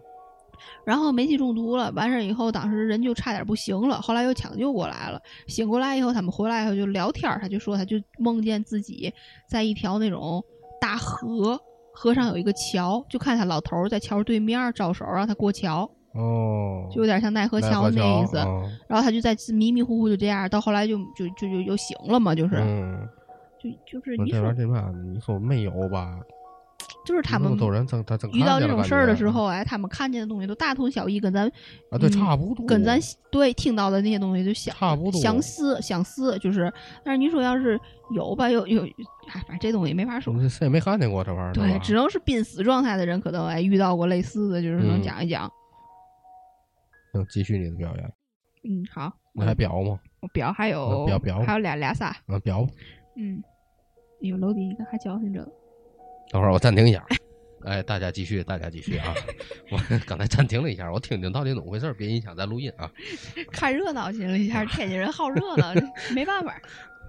[0.84, 5.20] 然后煤气中毒了，完事儿以后，当时人就差点不行了，后来又抢救过来了。
[5.46, 9.12] 醒过来以后，他们回来以后就聊天儿，他就说他就梦见自己
[9.48, 10.42] 在一条那种
[10.80, 11.60] 大河，
[11.92, 18.38] 河上有一个桥，就看他老头儿在桥对面儿招手让他过桥，哦，就有点像奈何桥那意思。
[18.38, 23.06] 嗯然后他就在迷迷糊糊就这样，到后来就就就就又醒了嘛，就是、嗯，
[23.62, 26.18] 就就是你说这玩意儿这嘛，你说没有吧？
[27.04, 27.52] 就是他们
[28.32, 31.46] 遇到这种事儿的时候，哎，他们看见的东西都大同小异，跟咱
[31.90, 32.98] 啊，对，嗯差不多，跟咱
[33.30, 36.70] 对听到的那些东西就相差不多相似相似，就是。
[37.04, 37.78] 但是你说要是
[38.14, 40.34] 有吧，有有，哎，反正这东西没法说。
[40.34, 45.50] 你谁也没看见过这玩意儿，对，只能是濒死状态的人可能哎遇到过类似的，就是能嗯讲一讲。
[47.12, 48.12] 行，继续你的表演，
[48.64, 49.98] 嗯，好，你还表吗？
[50.20, 52.70] 我表还有呃表表还有俩俩仨，嗯，表吧，
[53.16, 53.42] 嗯，
[54.20, 55.46] 有楼底，你看还矫情着。
[56.30, 57.04] 等会儿我暂停一下。
[57.64, 59.12] 哎，大家继续，大家继续啊！
[59.72, 62.90] 我刚才暂停了一下，我听听到底怎么回事，别影响咱录音啊。
[63.50, 65.74] 看热闹去了一下，天津人好热闹，
[66.14, 66.56] 没办法。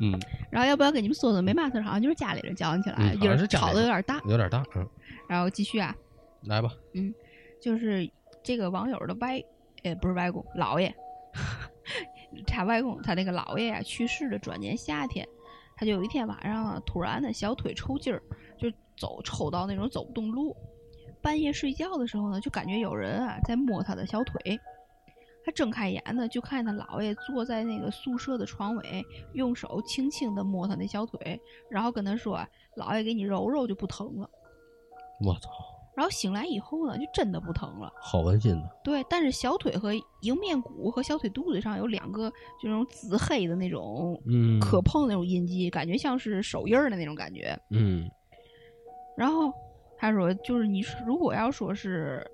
[0.02, 0.18] 嗯，
[0.50, 1.84] 然后要不要跟你们说说没嘛事儿？
[1.84, 4.22] 好像就是家里人教你起来，嗯好像音儿是家里人吵的有点大。
[4.28, 4.88] 有点大，嗯，
[5.28, 5.96] 然后继续啊，
[6.46, 7.14] 来吧，嗯
[7.62, 8.10] 就是
[8.42, 9.40] 这个网友的外，
[9.84, 10.94] 呃，不是外公，姥爷，
[12.46, 15.28] 他外公他那个姥爷啊去世的转年夏天，
[15.76, 18.22] 他就有一天晚上啊，突然的小腿抽筋儿，
[18.58, 20.56] 就走抽到那种走不动路。
[21.22, 24.60] 半夜睡觉的时候呢，就感觉有人啊在摸他的小腿。
[25.46, 31.40] 他睁开眼呢，就看见他姥爷坐在那个宿舍的床尾，用手轻轻的摸他那小腿，
[31.70, 34.30] 然后跟他说：“姥爷给你揉揉就不疼了。
[35.22, 35.50] 我操，”
[35.96, 37.92] 然后醒来以后呢，就真的不疼了。
[38.02, 42.30] 好温馨的，对，但是小腿和迎面骨和小腿肚子上有两个
[42.62, 47.58] 就那种紫黑的那种嗯，可碰那种印记，感觉像是手印儿的那种感觉。
[47.72, 48.10] 嗯，
[49.18, 49.52] 然后
[49.98, 52.26] 他说，就是你如果要说是，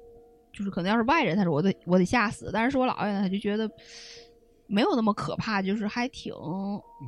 [0.54, 3.68] 就是可能要是外人，他说我得我得吓死，但是是我姥爷呢，他就觉得
[4.68, 6.34] 没有那么可怕，就是还挺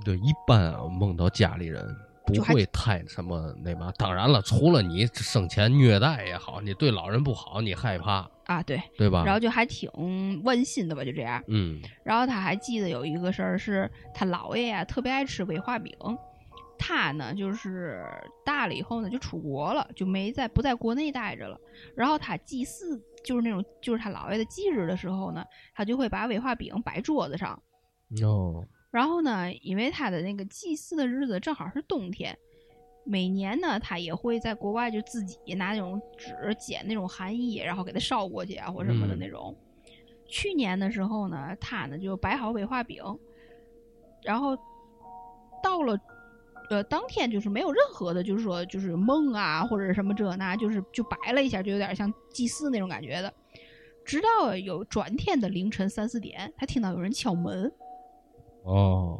[0.04, 1.86] 对，一般啊，梦到家里人
[2.28, 3.92] 不会太什么那嘛。
[3.98, 9.24] 当然了，除了你生前虐待也好，你对老人不好，你害怕，啊对，对吧？
[9.26, 9.90] 然后就还挺
[10.44, 11.44] 温馨的吧，就这样。
[11.48, 15.94] 嗯，然后他还记得有一个事儿，是他姥爷呀特别爱吃威化饼，
[16.78, 18.06] 他呢就是
[18.46, 21.58] 大了以后呢就出国了，就没在不在国内待着了。
[21.96, 27.60] 然后他祭祀就是那种就是他姥爷的忌日的时候呢，他就会把威化饼摆桌子上。
[28.24, 28.64] 哦，
[28.98, 32.36] 然后呢，因为他的那个祭祀的日子正好是冬天，
[33.04, 39.56] 每年呢他也会在国外就自己拿那种纸剪那种寒衣，然后给它烧过去啊或什么的嗯那种。
[40.28, 43.04] 去年的时候呢，他呢就摆好威化饼，
[44.24, 44.58] 然后
[45.62, 45.96] 到了
[46.72, 53.32] 呃当天就是没有任何的，就是说就是梦啊或者什么这那，就是就摆了一下，就有点像祭祀那种感觉的。
[54.04, 57.72] 直到有转天的凌晨三四点，他听到有人敲门，
[58.68, 59.18] 哦，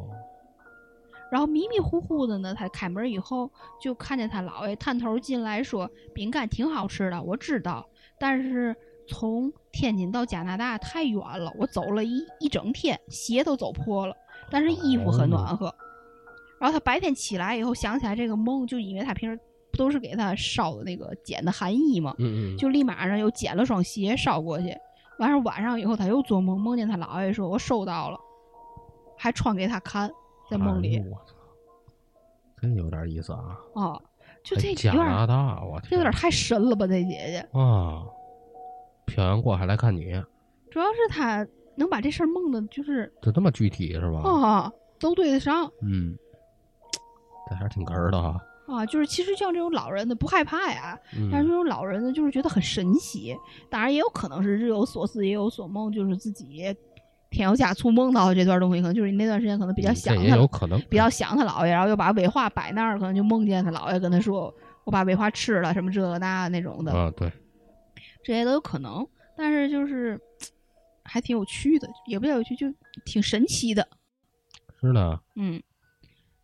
[1.32, 3.50] 然后迷迷糊糊的呢，他开门以后
[3.82, 7.88] 就看见他姥爷探头进来说：“饼干挺好吃的，我知道，
[8.20, 8.76] 但是
[9.08, 14.14] 从天津到加拿大太远了，我走了一 一整天，鞋都走破了，
[14.52, 15.74] 但是衣服很暖和。
[16.60, 19.40] 然后他白天起来以后想起来这个梦，就因为他平时
[19.72, 22.16] 不都是给他烧的那个剪的寒衣嘛？
[22.18, 24.76] 嗯嗯，就立马上又捡了双鞋捎过去。
[25.20, 28.20] 完事儿晚上以后，他又做梦，梦见他姥爷说：“我收到了，
[29.18, 30.10] 还穿给他看，
[30.50, 31.04] 在梦里
[32.62, 33.58] 真有点意思啊！
[33.76, 34.02] 啊，
[34.44, 37.60] 就这有点拿大，我天，这有点太神了吧，这姐姐。
[37.60, 38.04] 啊！
[39.06, 40.12] 漂洋过海来看你，
[40.70, 44.20] 主要是他能把这事儿梦的，就是就这么具体是吧？
[44.30, 46.18] 啊，都对得上嗯，
[47.50, 48.40] 这还是挺哏儿的哈。
[48.68, 48.86] 啊。
[48.86, 53.38] 就是其实像这种老人的不害怕呀，嗯但是这种老人呢，就是觉得很神奇。
[53.70, 56.76] 当然也有可能是日有所思，夜有所梦，就是自己
[57.30, 64.54] 添油加醋梦到的这段东西，可能就是你那段时间可能比较想他有可能，比较想他姥爷，然后又把威化摆那儿，可能就梦见他姥爷跟他说
[64.86, 67.32] ：“我把威化吃了，什么这个那那种的，啊，对，
[68.24, 70.20] 这些都有可能。”但是就是
[71.04, 72.66] 还挺有趣的，也不叫有趣，就
[73.06, 73.88] 挺神奇的。
[74.82, 75.62] 是的，嗯，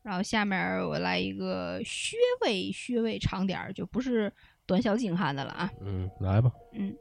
[0.04, 4.32] 然后下面我来一个穴位，穴位长点儿，就不是
[4.66, 5.72] 短小精悍的了啊。
[5.82, 6.94] 嗯，来吧，嗯，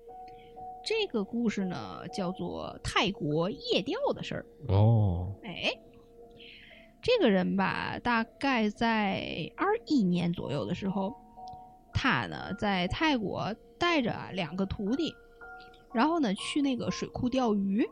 [0.85, 4.47] 这个故事呢叫做泰国夜钓的事儿。
[4.69, 5.73] 哦，哎，
[7.01, 11.15] 这个人吧，大概在二一年左右的时候，
[11.93, 15.15] 他呢在泰国带着啊两个徒弟，
[15.93, 17.87] 然后呢去那个水库钓鱼。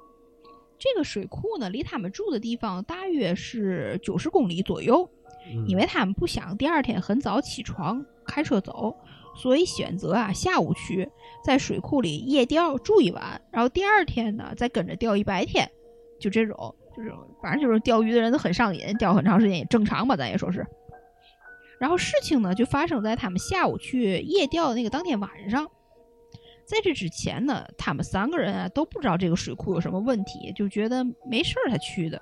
[0.78, 5.08] 这个水库呢，离他们住的地方大约是九十公里左右。
[5.52, 8.94] 嗯因为他们不想第二天很早起床开车走，
[9.40, 11.10] 所以选择啊下午去，
[11.42, 15.70] 在水库里夜钓住一晚，然后第二天呢再跟着钓一白天，
[16.18, 20.66] 就这种，就是，反正就是钓鱼的人都很上瘾，钓很长时间也正常吧，咱也说是。
[21.78, 25.66] 然后事情呢就发生在他们下午去夜钓的那个当天晚上。
[26.66, 32.20] 在这之前呢，他们三个人啊都不知道这个水库有什么问题，就觉得没事儿才去的。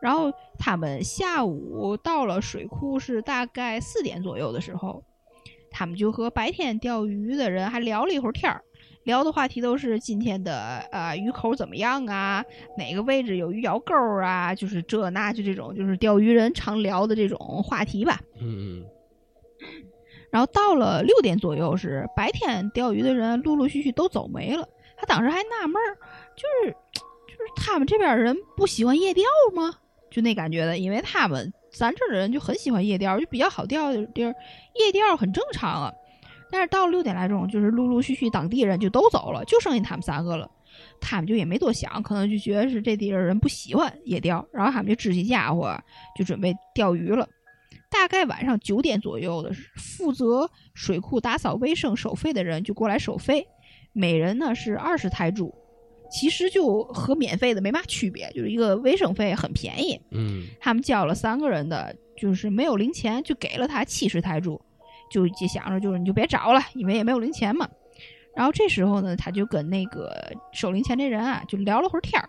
[0.00, 5.02] 然后他们下午到了水库是大概四点左右的时候，
[5.82, 8.62] 他他们就和白天钓鱼的人还聊了一会儿天儿，
[9.02, 12.44] 聊的话题都是今天的呃鱼口怎么样啊，
[12.78, 13.92] 哪个位置有鱼咬钩
[14.22, 18.20] 啊，就是这那就这种就是钓鱼人常聊的这种话题吧。
[18.40, 18.84] 嗯嗯
[20.30, 24.64] 然后到了六点左右时，白天钓鱼的人陆陆续续都走没了。
[24.96, 25.98] 他当时还纳闷儿，
[26.36, 27.00] 就是就
[27.34, 29.74] 是他们这边人不喜欢夜钓吗？
[30.12, 34.34] 就那感觉的，因为他们咱这儿的人就很喜欢夜钓，就比较好钓的地儿，
[34.74, 35.92] 夜钓很正常啊。
[36.50, 40.50] 但是到了六点来钟，就是陆陆续续当地人就都走了，就剩下他们三个了。
[41.00, 45.78] 他们就也没多想，可能就觉得是这地儿人不喜欢夜钓，然后他们就支起家伙，
[46.16, 47.28] 就准备钓鱼了。
[47.90, 53.46] 大概晚上九点左右的，负责水库打扫卫生收费的人就过来收费，
[53.92, 55.54] 每人呢是二十泰铢，
[56.12, 59.98] 其实就和免费的没嘛区别，就是一个卫生费很便宜。
[60.10, 64.60] 嗯他们交了三个人的，就是没有零钱，就给了他七十泰铢，
[65.10, 67.68] 就就想着就是你就别找了，因为也没有零钱嘛。
[68.36, 70.14] 然后这时候呢，他就跟那个
[70.52, 72.28] 收零钱这人啊，就聊了会儿天儿。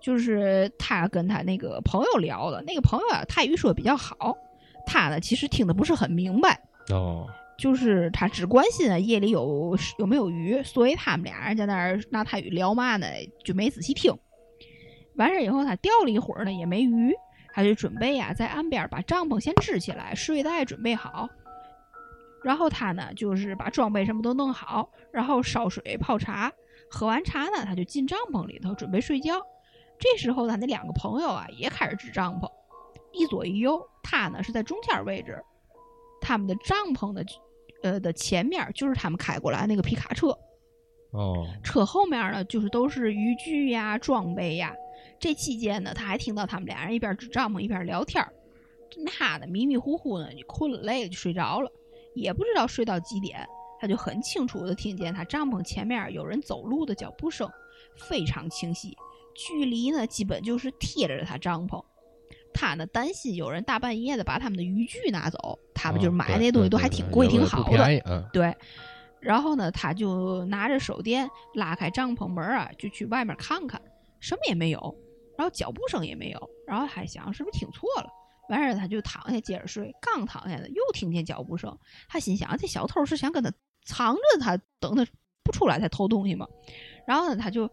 [0.00, 4.32] 就是他跟他那个朋友聊的，那个朋友啊泰语说的比较好，
[4.86, 6.60] 他呢其实听的不是很明白，
[6.90, 7.26] 哦
[7.58, 13.06] 就是他只关心啊夜里有有没有鱼，所以他们俩人在那儿拿泰语聊嘛呢，
[13.44, 14.16] 就没仔细听。
[15.16, 17.12] 完事儿以后，他钓了一会儿呢，也没鱼，
[17.52, 21.28] 他就准备呀、在岸边把帐篷先支起来，睡袋准备好。
[22.44, 26.52] 然后他呢，就是把装备什么都弄好，然后烧水泡茶，
[26.88, 29.34] 喝完茶呢，他就进帐篷里头准备睡觉。
[29.98, 32.48] 这时候，他那两个朋友啊也开始支帐篷，
[33.12, 35.42] 一左一右，他呢是在中间位置，
[36.20, 37.24] 他们的帐篷的
[37.82, 40.28] 呃的前面就是他们开过来那个皮卡车，
[41.10, 44.74] 哦车后面呢就是都是渔具呀、装备呀。
[45.20, 48.32] 这期间呢，他还听到他们俩人一边支帐篷一边聊天儿。
[49.06, 51.70] 他呢迷迷糊糊呢，就困了累了就睡着了，
[52.14, 53.46] 也不知道睡到几点，
[53.80, 57.48] 他就很清楚的听见他帐篷前面有人走路的脚步声，
[57.96, 58.96] 非常清晰，
[59.34, 61.82] 距离呢基本就是贴着他帐篷。
[62.58, 68.02] 他呢担心有人大半夜的把他们的渔具拿走，他们就是买那些东西都还挺贵、挺好的。
[68.04, 68.52] 嗯对，
[69.20, 73.80] 然后呢，他就拿着手电拉开帐篷门啊，就去外面看看，
[74.18, 74.96] 什么也没有，
[75.36, 78.10] 然后脚步声也没有，然后还想是不是听错了，
[78.48, 83.52] 完事儿他就躺下接着睡，刚躺下呢，又听见脚步声，他心想这小偷是想跟他
[83.84, 85.06] 藏着他，等他
[85.44, 86.44] 不出来才偷东西吗？
[87.06, 87.70] 然后呢，他就。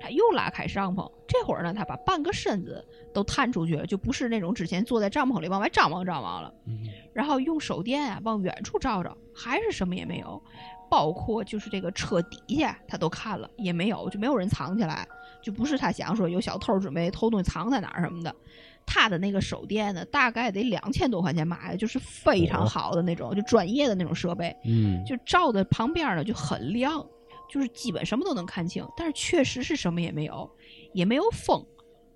[0.00, 6.52] 他又拉开帐篷，这会儿呢，他把半个身子都探出去了，就不是那种之前坐在帐篷里往外张望张望了。
[6.66, 10.40] 嗯然后用手电啊往远处照照，还是什么也没有，
[10.90, 15.08] 包括就是这个车底下他都看了，也没有，就没有人藏起来，
[15.42, 18.34] 就不是他想说有小偷准备偷东西藏在哪儿什么的。
[18.88, 27.04] 他的那个手电呢，大概得两千多块钱买的，就是非常好的那种，就专业的那种设备，嗯就照的旁边呢就很亮，
[27.48, 30.50] 就是基本什么都能看清，但是确实是什么也没有，
[30.92, 31.64] 也没有风。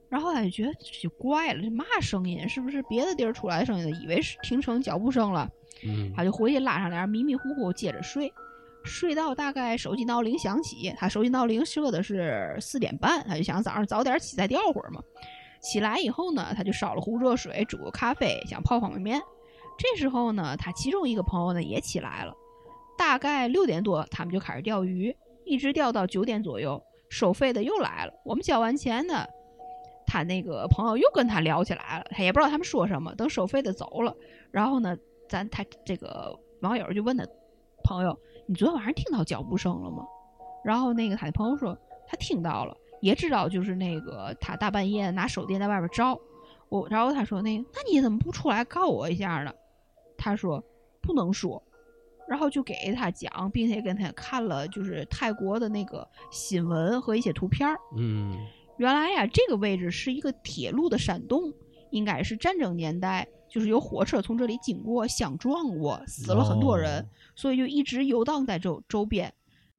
[0.08, 2.48] 然后他就觉得这就怪了，这嘛声音？
[2.48, 3.98] 是不是别的地儿出来的声音呢？
[4.02, 5.48] 以为是听成脚步声了，
[5.84, 8.32] 嗯他就回去拉上帘，迷迷糊糊接着睡，
[8.82, 15.00] 睡到大概手机闹铃响起，他手机闹铃设的是四点半，他就想早上早点起再钓会儿嘛。
[15.62, 19.22] 起来以后呢，他就烧了壶热水，煮个咖啡，想泡方便面。
[19.78, 22.34] 这时候呢，他其中一个朋友呢也起来了，
[23.00, 26.78] 大概六点多，他们就开始钓鱼，一直钓到九点左右。
[27.08, 29.24] 收费的又来了，我们交完钱呢，
[30.06, 33.14] 他那个朋友又跟他聊起来了，他也不知道他们说什么。
[33.14, 34.14] 等收费的走了，
[34.50, 34.94] 然后呢，
[35.30, 37.26] 咱他这个网友就问他
[37.82, 38.14] 朋友
[38.46, 40.04] ：“你昨天晚上听到脚步声了吗？”
[40.62, 46.20] 然后那个他的朋友说他听到了，也知道就是那个他大半夜拿手电在外边照。
[46.68, 49.50] 我然后他说那那你怎么不出来告我一下呢？
[50.18, 50.62] 他说
[51.00, 51.60] 不能说。
[52.30, 57.76] 然后就给他讲，并且跟他看了就是泰国的那个新闻和一些图片儿。
[57.96, 58.36] 嗯
[58.78, 61.52] 原来呀，这个位置是一个铁路的山洞，
[61.90, 69.34] 应该是战争年代，就是有火车从这里经过相撞过，死了很多人，哦所以就一直游荡在周周边。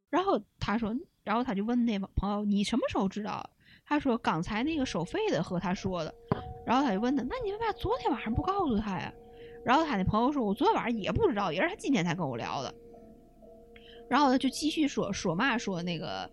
[0.10, 3.50] 然后他说，然后他就问那朋友：“你什么时候知道？”
[3.88, 6.14] 他说：“刚才那个收费的和他说的。”
[6.68, 9.12] 然后他就问他：“那你为啥昨天晚上不告诉他呀？”
[9.64, 12.74] 然后他那朋友说：“我昨天晚上也不知道，也是他今天才跟我聊的。”
[14.10, 16.30] 然后他就继续说说嘛说那个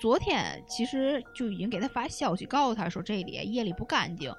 [0.00, 4.32] 昨天其实就已经给他发消息告诉他说这里夜里不干净，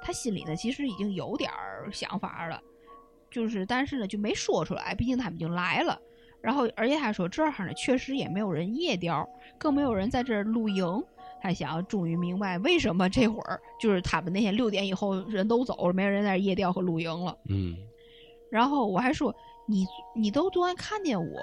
[0.00, 1.50] 他心里呢其实已经有点
[1.90, 2.62] 想法了，
[3.30, 6.00] 就是但是呢就没说出来，毕竟他们已经来了。
[6.40, 9.28] 然后而且他说这儿呢确实也没有人夜钓，
[9.58, 10.84] 更没有人在这儿露营。
[11.40, 17.36] 他想终于明白为什么这会儿就是他们那天六点以后人都走了，没有人在这儿夜钓和露营了。
[17.48, 17.76] 嗯
[18.50, 19.34] 然后我还说，
[19.66, 21.40] 你你都昨天看见我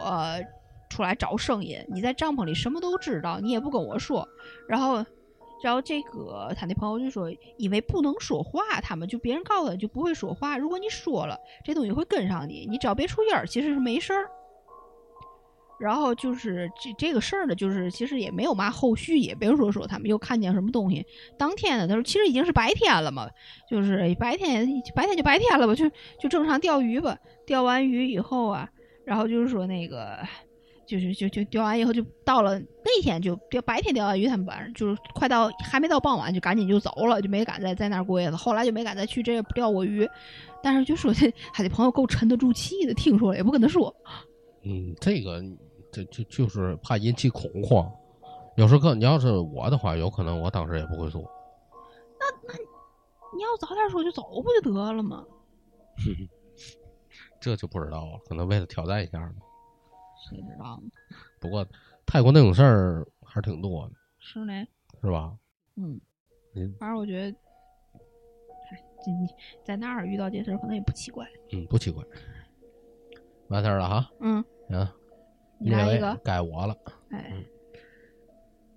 [0.89, 4.27] 出来找声音，你在帐篷里什么都知道，你也不跟我说，
[4.67, 5.05] 然后。
[5.63, 10.57] 然后这个他那朋友就说，因为不能说话，他们就别人告诉他就不会说话。
[10.57, 14.29] 如果你说了，这东西会跟上你，你只要别出音儿，其实是没事儿。
[15.79, 21.05] 然后就是这这个事儿呢，就是其实也没有嘛后续，也别说说他们又看见什么东西。
[21.37, 23.27] 当天呢，他说其实已经是白天了嘛，
[23.69, 27.17] 就是白天白天就白天了吧，就就正常钓鱼吧。
[27.45, 28.69] 钓完鱼以后啊，
[29.05, 30.19] 然后就是说那个。
[30.87, 38.37] 就是就就钓完以后就到了那天就钓白天钓完鱼，他们晚上就是快到还没到傍晚就赶紧就走了，就没敢再在那儿过夜了。
[38.37, 40.07] 后来就没敢再去这钓过鱼，
[40.61, 43.91] 但是就说这他的朋友够沉得住气的，听说了也不跟他说。
[44.61, 45.43] 嗯，这个
[45.95, 47.89] 这就就是怕引起恐慌。
[48.57, 51.21] 有时候你要是我的话，有可能我当时也不会说。
[52.19, 52.53] 那那
[53.35, 55.25] 你要早点说就走不就得了吗？
[57.39, 59.35] 这就不知道了，可能为了挑战一下呢。
[60.29, 60.89] 谁知道呢？
[61.39, 61.65] 不过
[62.05, 63.93] 泰国那种事儿还是挺多的。
[64.19, 64.53] 是呢。
[65.01, 65.33] 是吧？
[65.75, 65.99] 嗯。
[66.79, 67.37] 反正我觉得，
[68.71, 69.27] 哎，你
[69.63, 71.25] 在那儿遇到这事儿可能也不奇怪。
[71.51, 72.03] 嗯，不奇怪。
[73.49, 74.11] 完事儿了哈。
[74.19, 74.43] 嗯。
[74.69, 74.87] 行。
[75.57, 76.17] 你来一个。
[76.23, 76.75] 该我了。
[77.11, 77.33] 哎。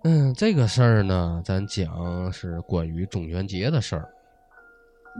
[0.04, 4.08] 嗯，这个事儿呢，咱讲是关于中元节的事儿。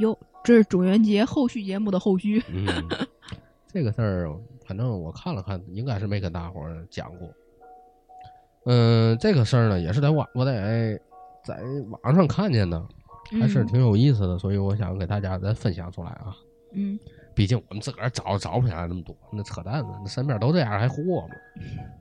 [0.00, 2.42] 哟，这是中元节后续节目的后续。
[2.48, 2.66] 嗯。
[3.66, 4.34] 这个事儿。
[4.64, 7.26] 反正我看了看，应该是没跟大伙儿讲过。
[8.66, 11.00] 嗯，这个事儿呢，也是在网我在
[11.42, 11.58] 在
[12.02, 12.86] 网上看见的，
[13.40, 16.36] 还是挺有意思的，所以我想给大家再分享出来啊。
[16.72, 16.98] 嗯，
[17.38, 21.36] 毕竟我们自个儿找找不下来那么多，那扯淡呢，那身边都这样还唬吗？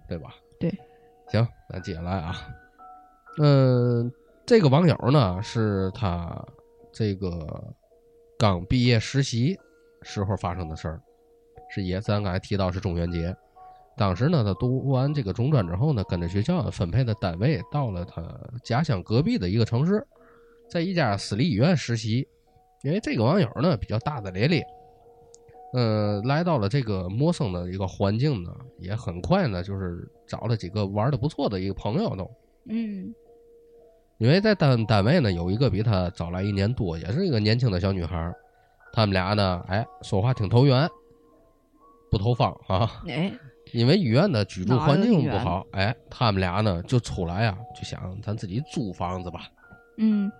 [0.07, 0.33] 对吧？
[0.59, 0.75] 对。
[1.27, 2.35] 行，那接下来啊，
[3.37, 4.11] 嗯，
[4.47, 6.43] 这个网友呢，是他
[6.91, 7.63] 这个
[8.39, 9.55] 刚毕业实习
[10.01, 10.99] 时候发生的事儿。
[11.69, 13.35] 是也，咱刚才提到是中元节，
[13.95, 18.23] 当时呢，他读完这个中专之后呢，跟着学校分配的单位到了他
[18.63, 20.03] 家乡隔壁的一个城市，
[20.67, 22.27] 在一家私立医院实习。
[22.83, 24.65] 因为这个网友呢比较大大咧咧，
[25.73, 32.29] 嗯，来到了这个陌生的一个环境呢，也很快呢就是找了几个玩的不错的一个朋友都。
[32.69, 33.13] 嗯，
[34.17, 38.33] 因为在单单位呢有一个比他早来一年多，也是一个年轻的小女孩，
[38.93, 40.89] 他们俩呢，哎，说话挺投缘。
[42.09, 43.03] 不投方啊！
[43.05, 43.29] 哎，
[43.73, 49.41] 因为医院的居住环境不好，哎，他们俩呢就出来啊，就想咱自己租房子吧。
[49.97, 50.31] 嗯，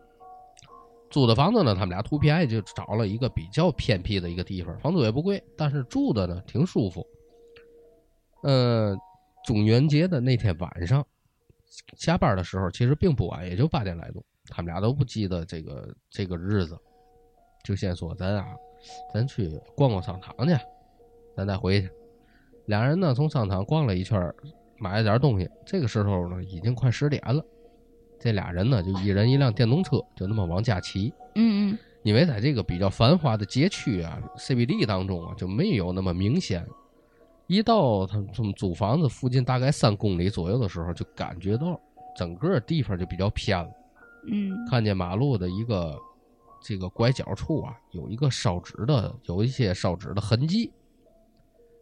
[1.10, 7.06] 租的房子呢，他们俩图便宜，就找了一个比较偏僻的一个地方，房租也不贵，但是住的呢挺舒服。
[8.44, 8.98] 嗯，
[9.46, 11.06] 中元节的那天晚上
[11.96, 14.24] 下班的时候，其实并不晚，也就八点来钟。
[14.50, 16.78] 他们俩都不记得这个这个日子，
[17.64, 18.46] 就先说咱啊，
[19.14, 20.54] 咱去逛逛商场去。
[21.36, 21.90] 咱再回去，
[22.66, 24.34] 俩人呢从商场逛了一圈，
[24.80, 25.48] 买了点东西。
[25.66, 27.46] 这个时候呢，已经快十点了。
[28.20, 31.14] 这俩人呢，就一人一辆电动车，就那么往家骑。
[31.36, 31.78] 嗯嗯。
[32.04, 36.66] 因为在这个比较繁华的街区啊，CBD 当中啊，就没有那么明显。
[37.48, 41.80] 一到他们租房子附近大概三公里左右的时候，就感觉到
[42.16, 43.70] 整个地方就比较偏了。
[44.32, 44.66] 嗯。
[44.70, 45.98] 看见马路的一个
[46.62, 50.72] 这个拐角处啊，有一个烧纸的，有一些烧纸的痕迹。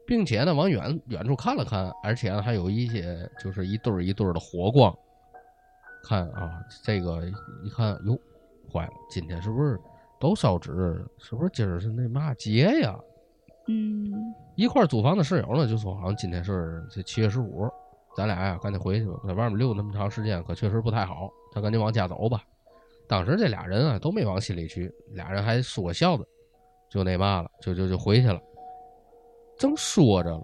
[0.07, 4.95] 并且呢，往远远处看了看，而且呢，还有一些就是一对儿一对儿的火光。
[6.07, 7.25] 看啊，这个
[7.63, 8.15] 一看，哟，
[8.71, 9.79] 坏了，今天是不是
[10.19, 11.03] 都烧纸？
[11.17, 12.95] 是不是今儿是那嘛节呀？
[13.67, 14.13] 嗯。
[14.55, 17.67] 一块租房的室友呢，就说好像今天是这七月十五，
[18.15, 21.29] 咱俩呀赶紧回去吧，在外面溜那么长时间，可确实不太好。
[21.53, 22.43] 咱赶紧往家走吧。
[23.07, 26.25] 当时这俩人啊都没往心里去，俩人还说笑的，
[26.89, 28.39] 就那嘛了，就就就回去了。
[29.57, 30.43] 正说着了，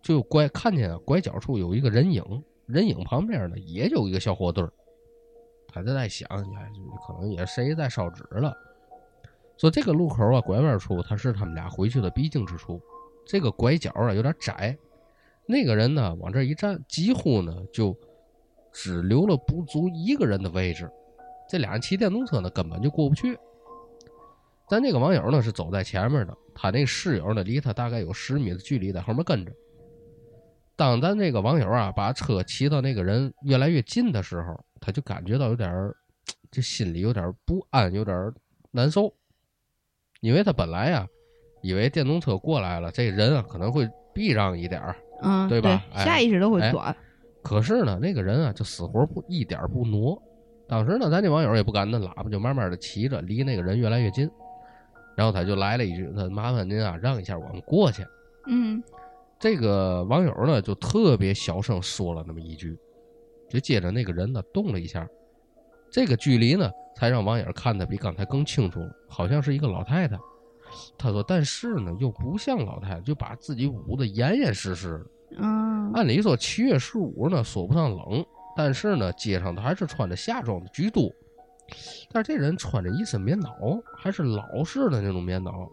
[0.00, 2.22] 就拐看见拐角处有一个人影，
[2.68, 4.70] 人影旁边呢也有一个小火堆儿
[5.66, 6.28] 他就在想，
[7.06, 8.56] 可能也谁在烧纸了。
[9.56, 12.80] 说这个路口啊，拐弯处，他是他们俩回去的必经之处。
[13.26, 14.76] 这个拐角啊有点窄，
[15.46, 17.94] 那个人呢往这一站，几乎呢就
[18.72, 20.90] 只留了不足一个人的位置。
[21.48, 23.38] 这俩人骑电动车呢，根本就过不去。
[24.68, 29.52] 咱这个网友呢是走在前面的，他那个室友呢离他大概有十米的距离，在后面跟着。
[30.78, 35.92] 当咱这个网友啊把车骑到那个人越来越近的时候，他就感觉到有点
[36.52, 38.32] 这心里有点不安，有点
[38.70, 39.12] 难受，
[40.20, 41.04] 因为他本来呀
[41.62, 45.84] 以为电动车过来了，这人啊可能会避让一点儿嗯，对吧？
[45.96, 46.94] 下意识都会转。
[47.42, 50.16] 可是呢，那个人啊就死活不一点不挪。
[50.68, 54.30] 当时呢，咱这网友也不敢那喇叭，就慢慢的骑着，离那个人越来越近。
[55.16, 58.06] 然后他就来了一句：“那麻烦您啊，让一下，我们过去。”
[58.46, 58.80] 嗯
[59.38, 62.76] 这个网友呢就特别小声说了那么一句，
[63.48, 65.08] 就接着那个人呢动了一下，
[65.90, 70.18] 这个距离呢才让网友看得比刚才更清楚了，好像是一个老太太。
[70.98, 75.38] 他说：“但是呢，又不像老太太，就把自己捂得严严实实的。
[75.38, 78.22] 嗯按理说七月十五呢说不上冷，
[78.54, 81.10] 但是呢街上他还是穿着夏装的居多。
[82.10, 85.70] 但是这人穿着一身棉袄，还是老式的那种棉袄，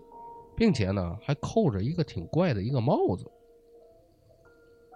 [0.55, 3.25] 并且呢还扣着一个挺怪的一个帽子。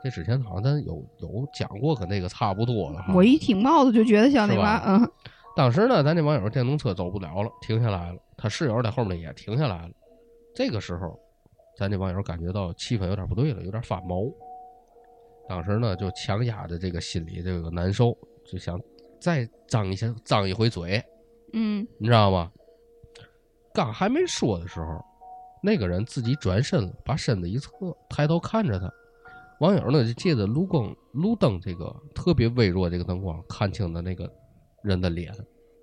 [0.03, 3.13] 这之前好像咱有有讲过，跟那个差不多了哈。
[3.13, 5.11] 我一听帽子就觉得像那是吧嘛，嗯
[5.55, 8.19] 当时呢，咱这网友电动车走不了了，停下来了。
[8.37, 9.91] 他室友在后面也停下来了。
[10.55, 11.19] 这个时候，
[11.77, 14.23] 咱这网友感觉到气氛有点不对了，有点发毛。
[15.49, 18.79] 当时呢，就强压着这个心里这个难受，就想
[19.19, 21.03] 再张一下，张一回嘴，
[21.51, 22.49] 嗯你知道吗？
[23.73, 25.03] 刚还没说的时候，
[25.61, 27.69] 那个人自己转身了，把身子一侧，
[28.09, 28.89] 抬头看着他。
[29.59, 34.31] 网友呢就借着路光路灯这个特别微弱这个灯光，看清了那个
[34.81, 35.33] 人的脸。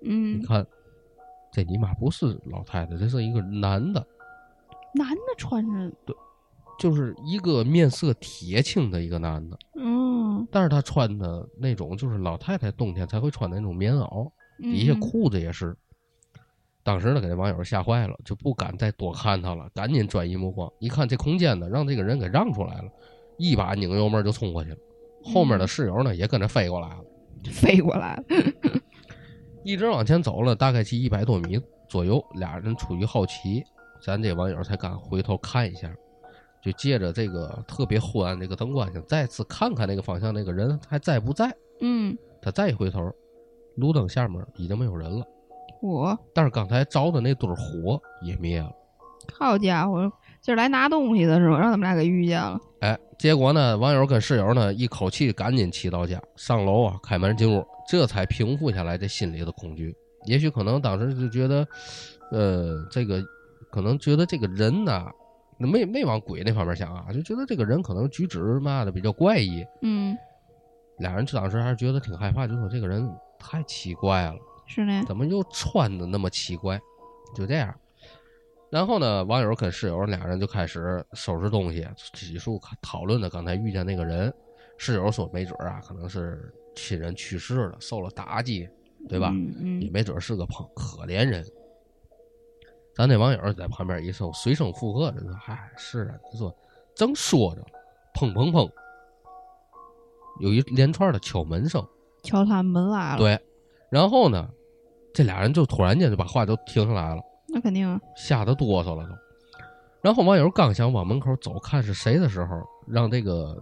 [0.03, 0.39] 嗯。
[0.39, 0.65] 你，看，
[1.51, 4.05] 这尼玛不是老太太，这是一个男的，
[4.93, 5.95] 男的穿着。
[6.05, 6.15] 对，
[6.79, 15.75] 就是一个面色铁青的一个男的，嗯，但是他穿的那种就是老太太冬天才会穿的那种棉袄，底下嗯裤子也是。
[16.83, 20.71] 当时呢，给这网友吓坏了，就不敢再多看他了，赶紧转移目光。
[20.79, 22.89] 一看这空间呢，让这个人给让出来了，
[23.37, 24.77] 一把拧油门就冲过去了。
[25.23, 27.03] 后面的室友呢也跟着飞过来了，
[27.51, 28.23] 飞过来了，
[29.63, 31.59] 一直往前走了大概去一百多米
[31.89, 33.63] 左右，俩人出于好奇，
[34.01, 35.93] 咱这网友才敢回头看一下，
[36.61, 41.53] 就借着这个特别昏暗这个灯光，想再次看看那个方向那个人还在不在。
[41.81, 43.11] 嗯，他再一回头，
[43.75, 45.25] 路灯下面已经没有人了，
[45.81, 48.71] 我但是刚才着的那堆火也灭了。
[49.33, 50.09] 好家伙，
[50.47, 51.59] 今儿来拿东西的是吧？
[51.59, 59.93] 让他们俩给遇见了，哎，结果呢，网友跟室友呢一口气赶紧骑到家，上楼啊，开门进屋，这才平复下来这心里的恐惧。
[60.25, 61.67] 也许可能当时就觉得，
[62.31, 63.21] 呃，这个
[63.69, 65.11] 可能觉得这个人呐，
[65.57, 69.65] 没没往鬼那方面想啊，就觉得这个人可能举止嘛的比较怪异。
[69.81, 70.17] 嗯，
[70.99, 73.05] 俩人当时还是觉得挺害怕，就说这个人
[73.37, 76.79] 太奇怪了，是呢，怎么又穿的那么奇怪？
[77.35, 77.75] 就这样。
[78.69, 84.33] 然后呢，网友跟室友俩人就开始收拾东西，洗漱讨论的刚才遇见那个人。
[84.77, 88.69] 室友说，没准儿啊，可能是亲人去世了，受了打击，
[89.09, 89.31] 对吧？
[89.33, 91.43] 嗯嗯，也没准儿是个可可怜人。
[92.93, 96.55] 咱那网友在旁边一声随声附和着说：“嗨，是啊。”他说，
[96.95, 97.65] 正说着，
[98.13, 98.69] 砰砰砰，
[100.41, 101.83] 有一连串的敲门声。
[102.23, 103.39] 敲他门来了，，对，
[103.89, 104.49] 然后呢，
[105.13, 107.21] 这俩人就突然间就把话都停下来了。
[107.57, 109.15] 那肯定啊，吓得哆嗦了都。
[110.03, 113.57] 然后网友刚想往门口走看是谁的时候，让这个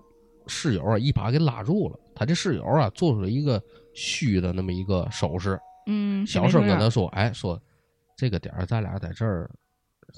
[0.47, 1.97] 室友啊一把给拉住了。
[2.13, 3.61] 他这室友啊做出了一个
[3.93, 7.57] 虚的那么一个手势，嗯，小声跟他说：“哎，说
[8.17, 9.49] 这个点儿咱俩在这儿，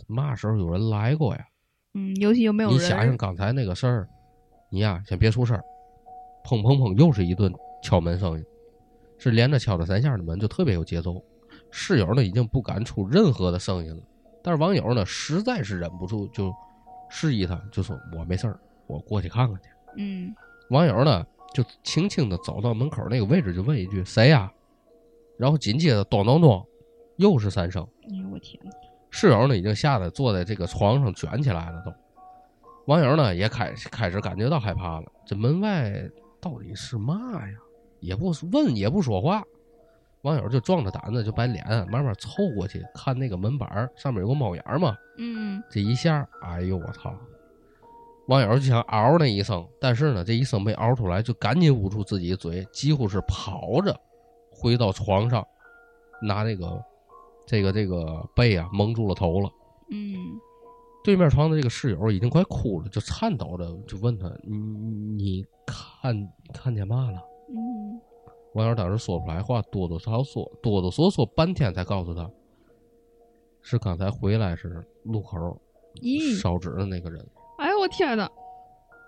[0.08, 1.46] 嘛时候有人来过呀？
[1.94, 4.08] 嗯，尤其又没有你，想想刚才那个事儿，
[4.72, 5.64] 你呀先别出声儿。
[6.44, 7.54] 砰砰砰，又是一顿
[7.84, 8.46] 敲门声音，
[9.20, 11.24] 是连着敲了三下的门，就特别有节奏。
[11.72, 14.02] 室友呢已经不敢出任何的声音了，
[14.44, 16.54] 但是网友呢实在是忍不住，就
[17.10, 19.70] 示意他，就说我没事儿，我过去看看去。
[19.98, 20.34] 嗯，
[20.70, 24.52] 网友呢就轻轻的走到门口那个位置，就问一句谁呀？
[25.38, 26.66] 然后紧接着咚咚咚，
[27.18, 27.88] 又是三声。
[28.04, 28.72] 哎呦我天呐，
[29.12, 31.94] 室友呢已经吓得坐在这个床上卷起来了都。
[32.86, 35.94] 网友呢也开开始感觉到害怕了，这门外
[36.40, 37.54] 到底是嘛呀？
[38.00, 39.44] 也不问也不说话，
[40.24, 47.14] 网友就壮着胆子就把脸啊慢慢凑过去看那个门板儿上面有个猫眼儿嘛，嗯，这一下，哎呦我操！
[48.28, 53.98] 网友就想嗷那一声，但是呢这一声没嗷出来，就赶紧捂住自己的嘴，几乎是跑着
[54.52, 55.46] 回到床上，
[56.22, 56.84] 拿那个
[57.46, 59.50] 这个这个被啊蒙住了头了。
[59.92, 60.14] 嗯，
[61.06, 68.02] 对面床的这个室友已经快哭了，就颤抖着就问他：“你你看看见嘛了嗯，？”
[68.58, 72.28] 网友当时说不出来话，哆哆嗦嗦，哆哆嗦嗦半天才告诉他，
[73.62, 75.38] 是刚才回来时路口，
[76.42, 77.24] 烧纸的那个人。
[77.60, 78.28] 哎呦我天呐，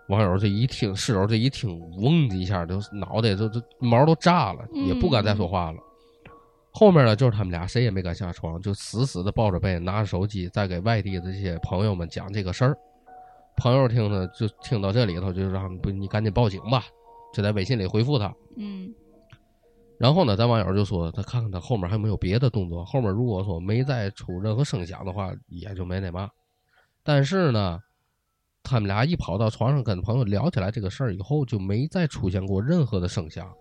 [0.09, 5.79] 网友这一听，室友这一听，嗡的一下，就脑袋就就毛都炸了，也不敢再说话了。
[6.71, 12.77] 后面呢，就是他们俩谁也没敢下床，就死死的抱着被，拿着手机在给外地的这些朋友们讲这个事儿。
[13.57, 16.83] 朋友听呢，就听到这里头，就让不你赶紧报警吧，
[17.33, 18.31] 就在微信里回复他。
[18.57, 18.93] 嗯，
[19.99, 26.29] 然后呢，咱网友就说他看看他后面还有没有别的动作，后面如果说没再出任何声响的话，也就没那嘛。
[27.03, 27.77] 但是呢，
[28.63, 33.51] 他们俩一跑到床上跟朋友聊起来这个事儿以后，就没再出现过任何的声响，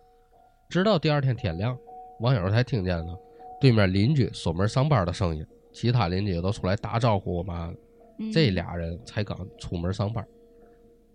[0.70, 1.76] 直到第二天天亮，
[2.20, 3.18] 网友才听见了
[3.60, 7.72] 对面邻居锁门上班的声音，其他邻居也都出来打招呼嘛。
[8.20, 10.26] 嗯这俩人才刚出门上班。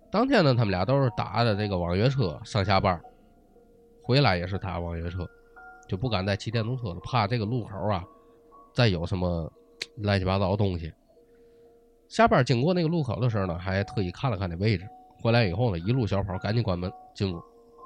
[0.09, 3.01] 当天呢，他们俩都是打的这个网约车上下班，
[4.03, 5.27] 回来也是打网约车，
[5.87, 8.03] 就不敢再骑电动车了，怕这个路口啊
[8.73, 9.51] 再有什么
[9.97, 10.93] 乱七八糟的东西。
[12.09, 14.85] 下班经过那个路口的时候呢，还特意看了看那位置。
[15.21, 17.41] 回来以后呢，一路小跑，赶紧关门进屋，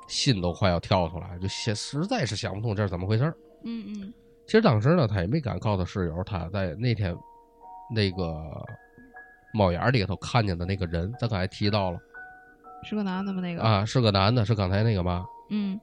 [0.08, 3.38] 心都快要跳出来，就想实在是想不通这是怎么回事儿。
[3.64, 4.14] 嗯嗯
[4.46, 7.16] 其实当时呢，他也没敢告诉室友，他在那天
[7.94, 8.42] 那个
[9.54, 12.00] 猫眼儿里头看见的那个人，咱刚才提到了
[12.84, 13.42] 是个男的吗？
[13.42, 15.26] 那个啊，是个男的，是刚才那个嘛。
[15.50, 15.80] 嗯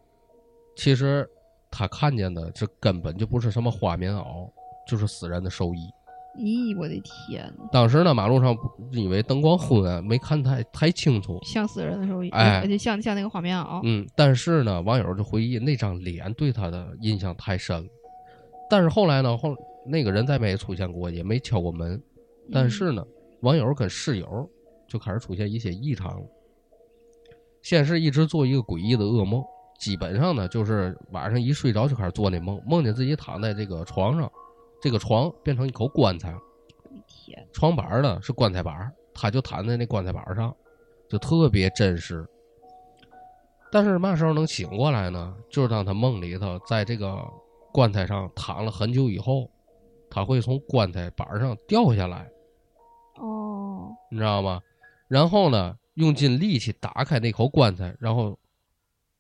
[0.77, 1.29] 其实
[1.71, 4.51] 他看见的这根本就不是什么花棉袄，
[4.87, 5.79] 就是死人的寿衣。
[6.37, 8.57] 咦，我的天呐，当时呢，马路上
[8.91, 11.39] 因为灯光昏暗，没看太太清楚。
[11.45, 17.89] 像死人的时候，哎就像像那个花棉袄，嗯，但是呢，网友就回忆那张脸对他的印象太深了。
[18.69, 19.55] 但是后来呢，后
[19.87, 22.03] 那个人再没出现过，也没敲过门。
[22.51, 23.07] 但是呢，
[23.43, 24.51] 网友跟室友
[24.89, 26.27] 就开始出现一些异常了。
[27.63, 29.43] 先是一直做一个诡异的噩梦，
[29.79, 34.31] 基本上呢就是晚上一睡着就开始做那梦，梦见自己躺在这个床上，
[34.81, 36.35] 这个床变成一口棺材，
[37.53, 40.55] 床板呢是棺材板，他就躺在那棺材板上，
[41.09, 42.27] 就特别真实。
[43.73, 45.35] 但是嘛时候能醒过来呢？
[45.51, 47.19] 就是当他梦里头在这个
[47.73, 49.51] 棺材上躺了很久以后，
[50.09, 52.31] 他会从棺材板上掉下来，
[53.17, 54.61] 哦，你知道吗？
[55.09, 58.39] 然后呢，用尽力气打开那口棺材，然后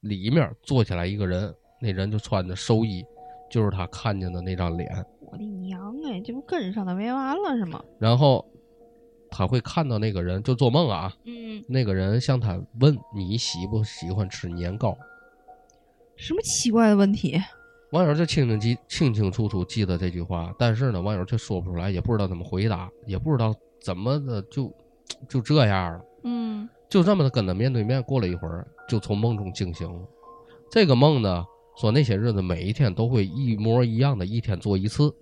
[0.05, 3.05] 里面坐起来一个人，那人就穿着寿衣，
[3.51, 5.05] 就是他看见的那张脸。
[5.21, 7.83] 我的娘哎，这不跟上他没完了是吗？
[7.99, 8.47] 然后
[9.31, 14.97] 他会看到那个人，就做梦啊，嗯，那个人向他问你喜不喜欢吃年糕。
[16.17, 17.41] 什么奇怪的问题？
[17.91, 24.73] 网友就清清记清清楚楚记得这句话，但是呢，网友却说不出来，也不知道怎么回答，也不知道怎么的就
[25.29, 26.05] 就这样了。
[26.25, 30.01] 嗯就这么的跟他面对面过了一会儿，就从梦中惊醒了。
[30.71, 31.45] 这个梦呢，
[31.77, 35.13] 说那些日子每一天都会一模一样的，一天做一次。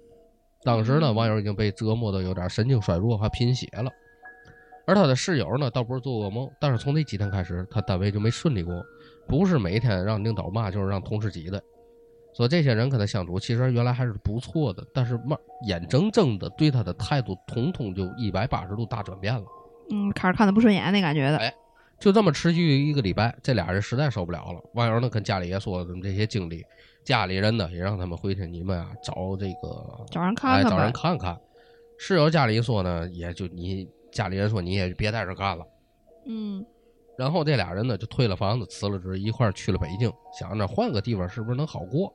[0.65, 3.91] 当时呢，嗯网友已经被折磨的有点神经衰弱，还贫血了。
[4.87, 8.85] 而他的室友呢，倒不是做噩梦，但是从那几天开始，他单位就没顺利过，
[9.27, 11.59] 不是每天让领导骂，就是让同事挤的。
[12.37, 19.43] 说这些人跟他相处，其实原来还是不错的，但是慢眼睁睁的对他的态度，统统就一百八十度大转变了。
[19.93, 21.37] 嗯，开始看的不顺眼那感觉的。
[21.37, 21.55] 哎
[22.01, 24.61] 就这么持续一个礼拜，这俩人实在受不了了。
[24.75, 26.65] 网友呢跟家里也说了这么这些经历，
[27.05, 31.39] 家里人呢也让他们回去，你们啊找这个找人看哎找人看。
[31.99, 35.65] 室友家里说呢，也就你家里人说你也别在这干了。
[36.27, 36.67] 嗯
[37.17, 42.13] 然后这俩人呢就退了房子，辞了职，一块儿去了北京，想着换个地方是不是能好过。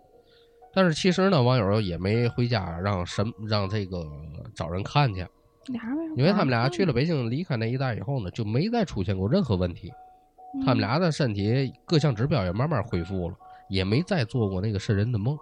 [0.74, 4.06] 但是其实呢，网友也没回家让什让这个
[4.54, 5.26] 找人看去，
[6.16, 9.92] 因为他们俩去了北京，离开那一带以后呢，就没再出现过任何问题。
[10.66, 13.36] 他们俩的身体各项指标也慢慢恢复了，
[13.70, 15.38] 也没再做过那个瘆人的梦。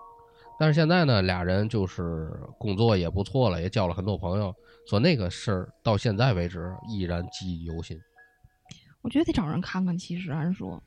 [0.60, 4.54] 但是现在呢，俩人就是工作也不错了，也交了很多朋友。
[4.90, 7.98] 说那个事儿到现在为止依然记忆犹新。
[9.02, 9.98] 我觉得得找人看看。
[9.98, 10.82] 其实按说，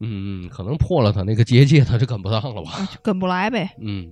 [0.00, 2.70] 嗯，可能破了他那个结界，他就跟不上了吧。
[2.72, 3.70] 啊就跟不来呗。
[3.78, 4.10] 嗯，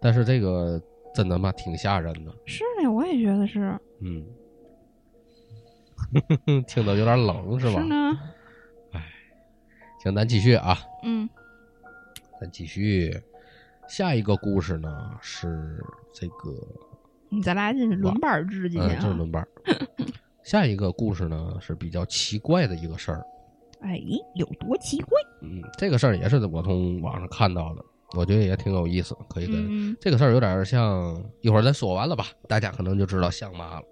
[0.00, 0.80] 但是这个
[1.14, 2.32] 真的妈挺吓人的。
[2.46, 3.78] 是呢，我也觉得是。
[4.00, 4.24] 嗯，
[6.66, 7.82] 听着有点冷是吧？
[7.82, 8.18] 呢。
[10.02, 10.78] 行，咱继续啊。
[11.02, 11.28] 嗯
[12.40, 13.14] 咱继续，
[13.86, 15.78] 下一个故事呢是
[16.14, 16.50] 这个，
[17.30, 19.02] 嗯咱俩这是轮班制今嗯，天啊。
[19.02, 19.46] 就是轮班。
[20.42, 23.22] 下一个故事呢是比较奇怪的一个事儿，
[23.82, 24.00] 哎，
[24.34, 25.20] 有多奇怪？
[25.42, 27.84] 嗯，这个事儿也是我从网上看到的，
[28.16, 33.86] 我觉得也挺有意思，可以跟、嗯这个事儿有点像，一会儿咱说完了吧，大家可能就知道像嘛了。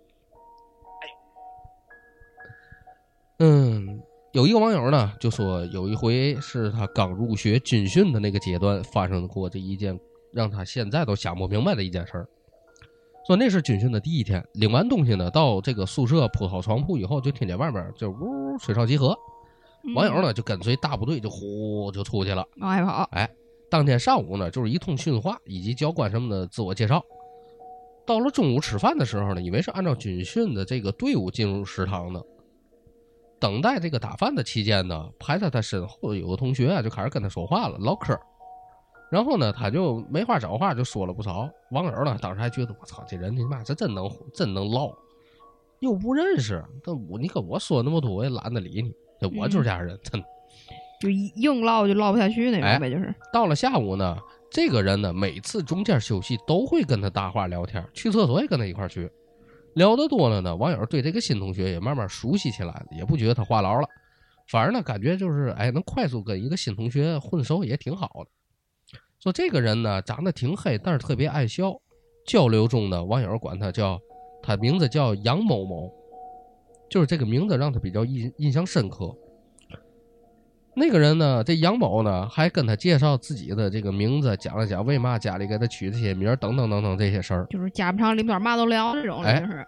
[3.39, 4.03] 嗯，
[4.33, 9.99] 有一个网友呢就说，有一回是他刚入学军训的那个阶段发生过这一件
[10.33, 12.29] 让他现在都想不明白的一件事儿。
[13.27, 19.17] 说那是军训的第一天，领完东西呢，到这个宿舍铺好床铺以后，就听见外面就呜吹哨集合，
[19.85, 22.45] 嗯网友呢就跟随大部队就呼就出去了。
[22.57, 23.09] 往外跑。
[23.13, 23.31] 哎，
[23.71, 27.05] 当天上午呢，就是一通训话以及教官什么的自我介绍。
[28.07, 32.25] 到了中午吃饭的时候呢，以为是按照军训的这个队伍进入食堂的。
[33.39, 38.19] 等待这个打饭的期间呢，排在他身后有个同学啊，就开始跟他说话了，唠嗑。
[39.11, 41.49] 然后呢，他就没话找话，就说了不少。
[41.71, 44.91] 网友呢，当时还觉得我操，这人你妈这真能真能唠，
[45.81, 48.93] 又不认识，这我你跟我说那么多，我也懒得理你。
[49.39, 50.27] 我就是这样人，真的。
[51.01, 53.15] 就硬唠就唠不下去那种呗，就是。
[53.33, 54.19] 到了下午呢，
[54.51, 59.11] 这个人呢，每次中间休息都会跟他搭话聊天，去厕所也跟他一块去。
[59.75, 63.89] 聊得多了呢，网友对这个新同学也慢慢熟悉起来了，也不觉得他话痨了，
[64.49, 68.31] 反而呢，感觉就是哎，能快速跟一个新同学混熟也挺好的。
[69.23, 71.75] 说这个人呢，长得挺黑，但是特别爱笑。
[72.27, 73.99] 交流中呢，网友管他叫
[74.43, 75.91] 他名字叫杨某某，
[76.91, 79.17] 就是这个名字让他比较印印象深刻。
[80.79, 89.67] 那个人呢，这杨某呢，还跟他介绍自己的这个名字，讲了讲为嘛家里给他取这些名等等等等这些事儿，就是家不长里边嘛都聊这种，哎，是。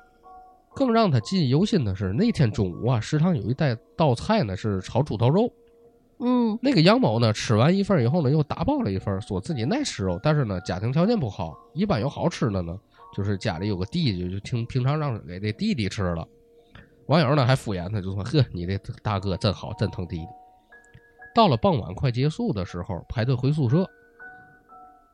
[0.72, 5.52] 更让他记忆犹新的是，那天中午啊，食堂有一道道菜呢是炒猪头肉。
[6.20, 12.78] 嗯，那个杨某呢，吃完一份以后呢，又打包了一份，说自己爱吃肉，但是呢，家庭条件不好，一般有好吃的呢，
[13.16, 16.24] 就是家里有个弟弟，就听平常让给这弟弟吃了。
[17.06, 20.26] 网友呢还敷衍他，就说：“呵，你这大哥真好，真疼弟弟。”
[21.34, 23.88] 到了傍晚快结束的时候，排队回宿舍。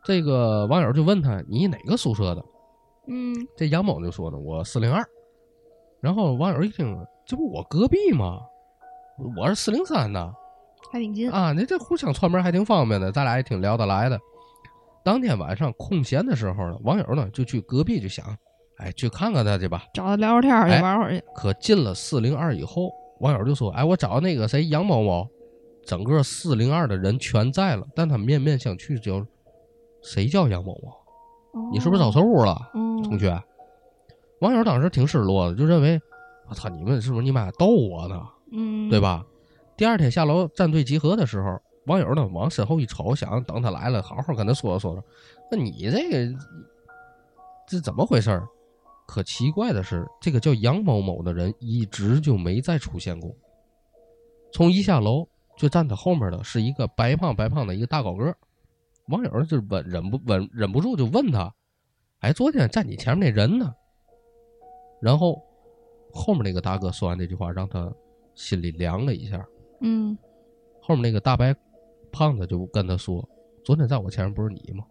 [0.04, 2.44] 这个网友就问他：“你哪个宿舍的？”
[3.08, 5.04] 嗯，这杨某就说呢：“我四零二。”
[6.00, 6.96] 然后网友一听
[7.26, 8.40] ：“这不我隔壁吗？
[9.36, 10.34] 我是四零三的。”
[10.92, 11.52] 还挺近啊！
[11.52, 14.18] 你这互相串门还挺方便的，咱俩也挺聊得来的。
[15.04, 18.24] 当天晚上空闲的时候呢，网友呢就去隔壁就想，
[18.78, 21.24] 哎，去看看他去吧，找他聊聊天去，玩会儿去。
[21.34, 25.26] 可进了四零二以后，网友就说：“哎，我找那个谁杨某某。”
[25.86, 29.24] 整个四零二的人全在了，但他面面相觑，就
[30.02, 31.70] 谁叫杨某某？
[31.72, 33.42] 你是不是找错屋了，同学？
[34.40, 35.98] 网友当时挺失落的，就认为
[36.48, 38.22] 我操，你们是不是你妈逗我呢？
[38.52, 39.24] 嗯，对吧？
[39.76, 45.04] 第二天下楼站队集合的时候，网友呢往身后一瞅，想等他来了，好好跟他说说说。
[45.50, 46.38] 那你这个
[47.68, 48.42] 这怎么回事？
[49.06, 53.32] 可奇怪的是，这个叫杨某某的人一直就没再出现过。
[54.52, 58.36] 从一下楼就站他后面的是一个白胖白胖的一个大高个。
[59.08, 61.54] 网友就问忍不忍忍不住就问他
[62.20, 63.72] ：“哎，昨天站你前面那人呢？”
[65.00, 65.40] 然后
[66.12, 67.92] 后面那个大哥说完这句话，让他
[68.34, 69.46] 心里凉了一下。
[69.80, 70.16] 嗯，
[70.80, 71.54] 后面那个大白
[72.10, 73.26] 胖子就跟他说
[73.64, 74.84] ：“昨天在我前面不是你吗？”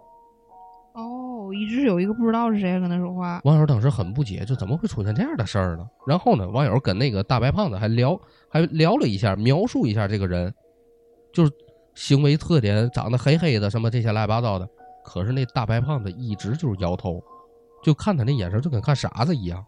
[1.46, 3.40] 哦，一直有一个不知道是谁跟他说话。
[3.44, 5.88] 网友当时很不解，就怎么会出现这样的事儿呢？
[6.08, 8.20] 然后呢，网友跟那个大白胖子还聊，
[8.50, 10.54] 还聊了一下，描述一下这个人，
[11.32, 11.52] 就是
[11.94, 14.68] 行为特点，长得黑黑的，什么这些乱七八糟的。
[15.04, 17.22] 可是那大白胖子一直就是摇头，
[17.84, 19.64] 就看他那眼神就跟看傻子一样。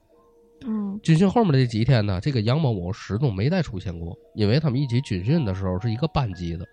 [0.66, 6.66] 嗯，军训后面的这几天呢，这个杨某某始终没再出现过，因为他们一起军训的时候是一个班级的，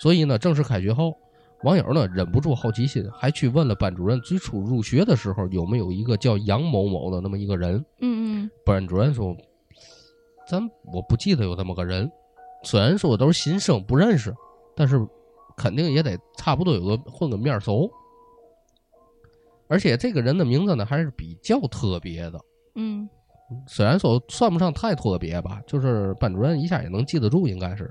[0.00, 1.16] 所以呢，正式开学后，
[1.64, 7.84] 网友呢忍不住好奇心，还去问了班主任，最初入学的时候有没有一个叫杨某某的那么一个人？
[8.00, 9.36] 嗯嗯，班主任说，
[10.48, 12.10] 咱我不记得有这么个人，
[12.62, 14.34] 虽然说都是新生不认识，
[14.76, 15.04] 但是
[15.56, 17.90] 肯定也得差不多有个混个面熟，
[19.66, 22.40] 而且这个人的名字呢还是比较特别的，
[22.76, 23.08] 嗯。
[23.66, 27.90] 虽然说算不上太特别吧，就是班主任一下也能记得住，应该是。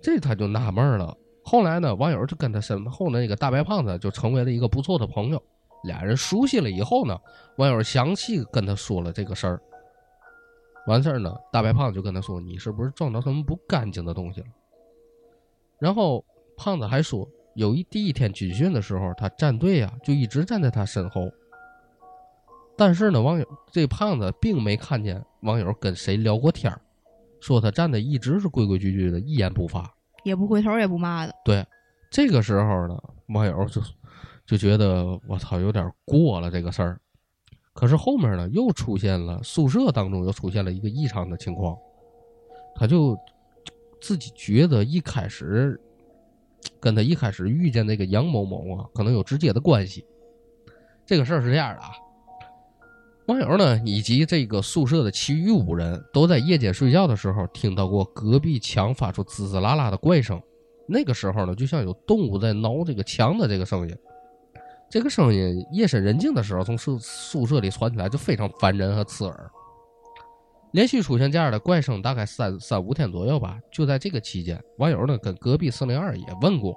[0.00, 1.14] 这他就纳闷了。
[1.48, 5.40] 后来呢，网友就跟他身后的那个大白胖子就成为了一个不错的朋友。
[5.84, 7.16] 俩人熟悉了以后呢，
[7.58, 9.60] 网友详细跟他说了这个事儿。
[10.88, 14.46] 完事儿呢，大白胖子就跟他说：“你是不是撞到什么不干净的东西了？”
[15.78, 16.24] 然后
[16.56, 21.30] 胖子还说，有一第一天军训的时候，他站队啊，就一直站在他身后。
[22.76, 26.76] 但是呢，网友这胖子并没看见网友跟谁聊过天
[27.38, 29.94] 说他站的一直是规规矩矩的，一言不发，
[30.26, 31.32] 也不回头，也不骂的。
[31.44, 31.64] 对，
[32.10, 33.80] 这个时候呢，网友就
[34.44, 37.00] 就觉得我操，有点过了这个事儿。
[37.72, 41.76] 可是后面呢，又出现了宿舍当中又出现了一个异常的情况，
[42.74, 43.16] 他就
[44.00, 45.80] 自己觉得一开始
[46.80, 50.04] 跟他一开始遇见那个杨某某啊，可能有直接的关系。
[51.04, 51.90] 这个事儿是这样的啊。
[53.26, 60.40] 网友呢，以及这个宿舍的其余五人都在夜间睡觉的时候，听到过隔壁墙发出滋滋啦啦的怪声。
[60.86, 63.96] 那个时候呢，就像有动物在挠这个墙的这个声音。
[64.88, 69.50] 这个声音夜深人静的时候从宿宿舍里传起来，就非常烦人和刺耳。
[70.70, 73.58] 连续出现这样的怪声，大概三三五天左右吧。
[73.72, 76.76] 就在这个期间，网友呢跟隔壁四零二也问过，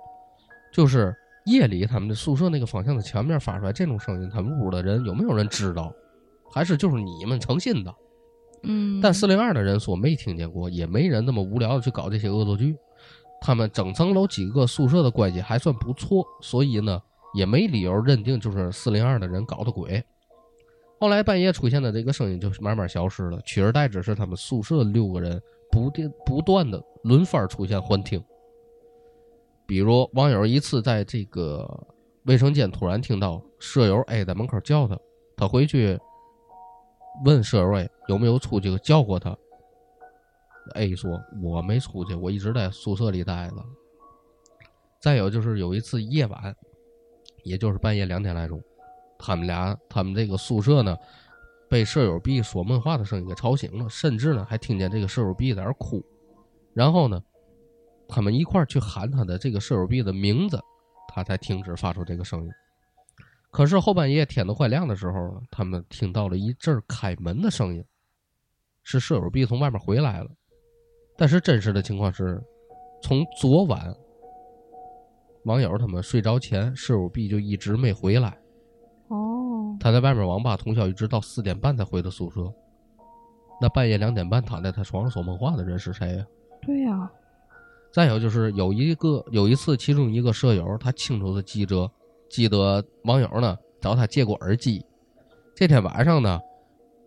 [0.74, 5.94] 就是夜里他们的宿舍那个方向的墙面发出来这种声音，他们屋的人有没有人知道？
[6.52, 7.96] 还是就是你们诚信的，
[8.64, 12.76] 嗯，但四零二的人说没听见过，也没人那么无聊的去搞这些恶作剧。
[13.42, 17.02] 他们整层楼几个宿舍的关系还算不错，所以呢，
[17.34, 20.04] 也没理由认定就是四零二的人搞的鬼。
[21.00, 25.42] 后来半夜出现的这个声音就慢慢消失了，取而代之是他们宿舍六个人
[25.72, 28.22] 不定不断的轮番出现幻听。
[29.66, 31.66] 比如网友一次在这个
[32.24, 35.00] 卫生间突然听到舍友 A 在门口叫他，
[35.38, 35.98] 他回去
[37.26, 39.36] 问舍友 A 有没有出去叫过他。
[40.76, 43.56] A 说我没出去，我一直在宿舍里待着。
[45.00, 46.56] 再有就是有一次夜晚，
[47.44, 48.62] 也就是半夜两点来钟。
[49.18, 50.96] 他们俩，他们这个宿舍呢，
[51.70, 56.04] 被舍友 B 说梦话的声音给吵醒了，甚至呢还听见这个舍友 B 在那哭。
[56.74, 57.22] 然后呢，
[58.08, 60.60] 他们一块去喊他的这个舍友 B 的名字，
[61.08, 62.52] 他才停止发出这个声音。
[63.52, 67.84] 可是后半夜天都快亮的时候，他们听到了一阵开门的声音，
[68.84, 70.30] 是舍友 B 从外面回来了。
[71.18, 72.42] 但是真实的情况是，
[73.02, 73.94] 从昨晚
[75.46, 78.38] 网友他们睡着前，舍友 B 就一直没回来。
[79.08, 82.54] 哦，他在外面网吧通宵，一直到四点半才回的宿舍。
[83.60, 86.26] 那半夜两点半躺在他床上说梦话的人是谁呀、
[86.62, 87.12] 对呀、
[87.92, 91.92] 再有就是有一个有一次，其中一个舍友他清楚的记着，
[92.30, 94.86] 记得网友呢找他借过耳机。
[95.56, 96.40] 这天晚上呢，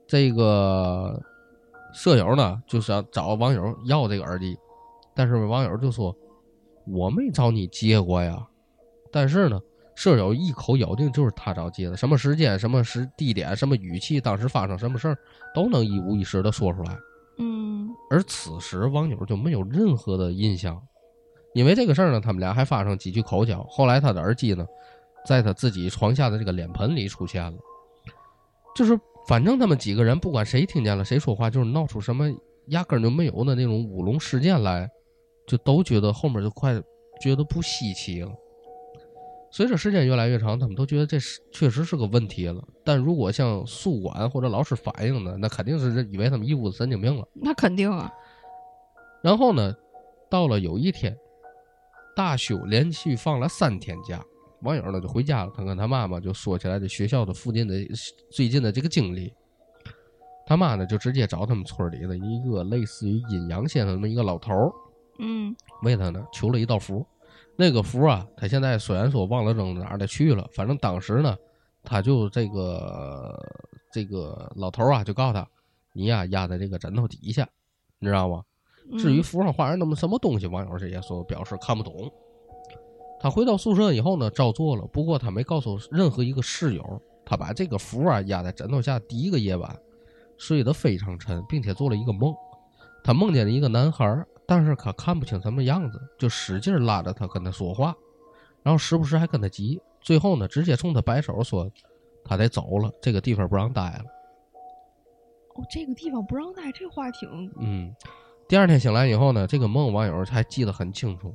[0.07, 1.19] 这个
[1.95, 4.59] 舍友呢就想找网友要这个耳机，
[5.15, 6.15] 但是网友就说
[6.87, 8.47] 我没找你借过呀。
[9.11, 9.61] 但是呢，
[9.95, 15.17] 舍友一口咬定就是他找借的，什么时间、什么时地点、什么语气，当时发生什么事儿，
[15.55, 16.97] 都能一五一十的说出来。
[17.39, 20.81] 嗯，而此时网友就没有任何的印象，
[21.55, 23.67] 因为这个事儿呢，他们俩还发生几句口角。
[23.69, 24.67] 后来他的耳机呢，
[25.27, 27.59] 在他自己床下的这个脸盆里出现了，
[28.75, 32.29] 就是反正他们几个人不管谁听见了谁说话，就是闹出什么
[32.69, 34.89] 压根儿就没有的那种乌龙事件来，
[35.47, 36.75] 就都觉得后面就快
[37.21, 38.33] 觉得不稀奇了。
[39.51, 42.65] 随着时间越来越长，他们都觉得这是确实是个问题了。
[42.83, 47.29] 但如果像宿管或者老师反映的，那肯定是以为他们一屋子神经病了。
[47.35, 48.11] 那肯定啊。
[49.23, 49.75] 然后呢，
[50.31, 51.15] 到了有一天，
[52.17, 54.25] 大休连续放了三天假，
[54.63, 55.53] 网友呢就回家了。
[55.55, 57.75] 他跟他妈妈就说起来这学校的附近的
[58.31, 59.33] 最近的这个经历。
[60.45, 64.73] 他妈呢就直接找他们村里的一个类似于阴阳先生那么一个老头儿，
[65.19, 67.07] 嗯为他呢求了一道符。
[67.57, 71.37] 那个符啊，他现在虽然说忘了扔哪儿的去了，反正当时呢，
[71.85, 73.39] 他就这个
[73.93, 75.47] 这个老头儿啊就告诉他，
[75.93, 77.49] 你呀压在这个枕头底下，
[77.99, 78.43] 你知道吗？
[78.91, 82.13] 嗯至于符上画着那么什么东西，网友这些说表示看不懂。
[83.23, 88.99] 他回到宿舍以后呢，照做了，不过他没告诉任何一个室友，他把这个符啊压在枕头下。
[88.99, 89.79] 第一个夜晚，
[90.37, 92.35] 睡得非常沉，并且做了一个梦，
[93.05, 97.95] 他梦见了一个男孩儿，但是他看不清什么样子，就使劲拉着他跟他说话，
[98.65, 101.71] 然后时不时还跟他急，最后呢，直接冲他摆手说
[102.25, 104.05] 他得走了，这个地方不让待了。
[105.55, 107.95] 哦，这个地方不让待，这话挺嗯，
[108.49, 111.33] 第二天醒来以后呢，这个梦网友还记得很清楚。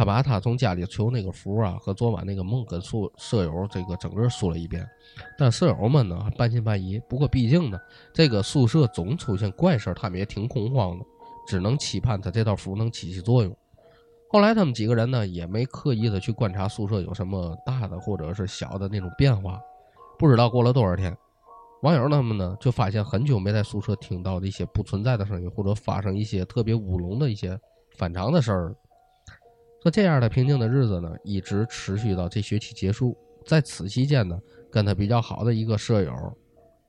[0.00, 4.88] 他把他从家里求那个符啊和昨晚那个梦跟宿舍友这个整个说了一遍，
[5.36, 6.98] 但舍友们呢半信半疑。
[7.06, 7.78] 不过毕竟呢，
[8.10, 11.04] 这个宿舍总出现怪事，他们也挺恐慌的，
[11.46, 13.54] 只能期盼他这道符能起起作用。
[14.30, 19.60] 后来他们几个人呢也没刻意的去观察宿舍有什么大的或者是小的那种变化，
[20.18, 21.14] 不知道过了多少天，
[21.82, 27.60] 网友他们呢就发现很久没在宿舍听到的一些不存在的声音，或者发生一些特别乌龙的一些
[27.98, 28.74] 反常的事儿。
[29.82, 33.16] 说这样的平静的日子呢，一直持续到这学期结束。
[33.46, 34.38] 在此期间呢，
[34.70, 36.12] 跟他比较好的一个舍友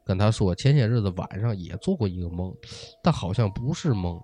[0.06, 2.54] 跟他说，前些日子晚上也做过一个梦，
[3.02, 4.20] 但好像不是梦。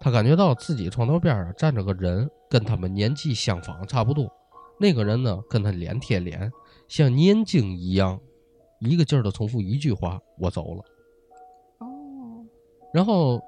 [0.00, 4.32] 他感觉到自己床头边上站着个人，跟他们年纪相仿，差不多。
[4.80, 6.50] 那个人呢，跟他脸贴脸，
[6.86, 8.18] 像念经一样，
[8.78, 10.84] 一个劲儿的重复一句话：“我走了。”
[11.84, 12.46] 哦，
[12.94, 13.42] 然后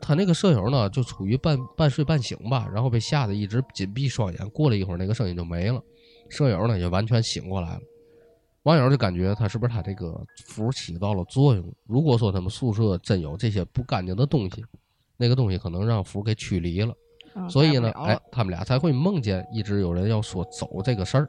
[0.00, 4.50] 他那个舍友呢，就处于半半睡半醒吧，然后被吓得一直紧闭双眼。
[4.50, 5.82] 过了一会儿，那个声音就没了，
[6.28, 7.80] 舍友呢也完全醒过来了。
[8.64, 11.64] 网友就感觉他是不是他这个符起到了作用？
[11.86, 14.64] 如果说他们宿舍真有这些不干净的东西，
[15.16, 16.94] 那个东西可能让符给驱离了。
[17.34, 21.28] 啊所以呢，哎他们俩才会梦见一直有人要说走这个事儿。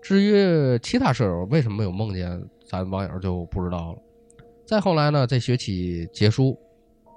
[0.00, 3.98] 至于其他舍友为什么没有梦见，咱网友就不知道了。
[4.64, 6.58] 再后来呢，这学期结束，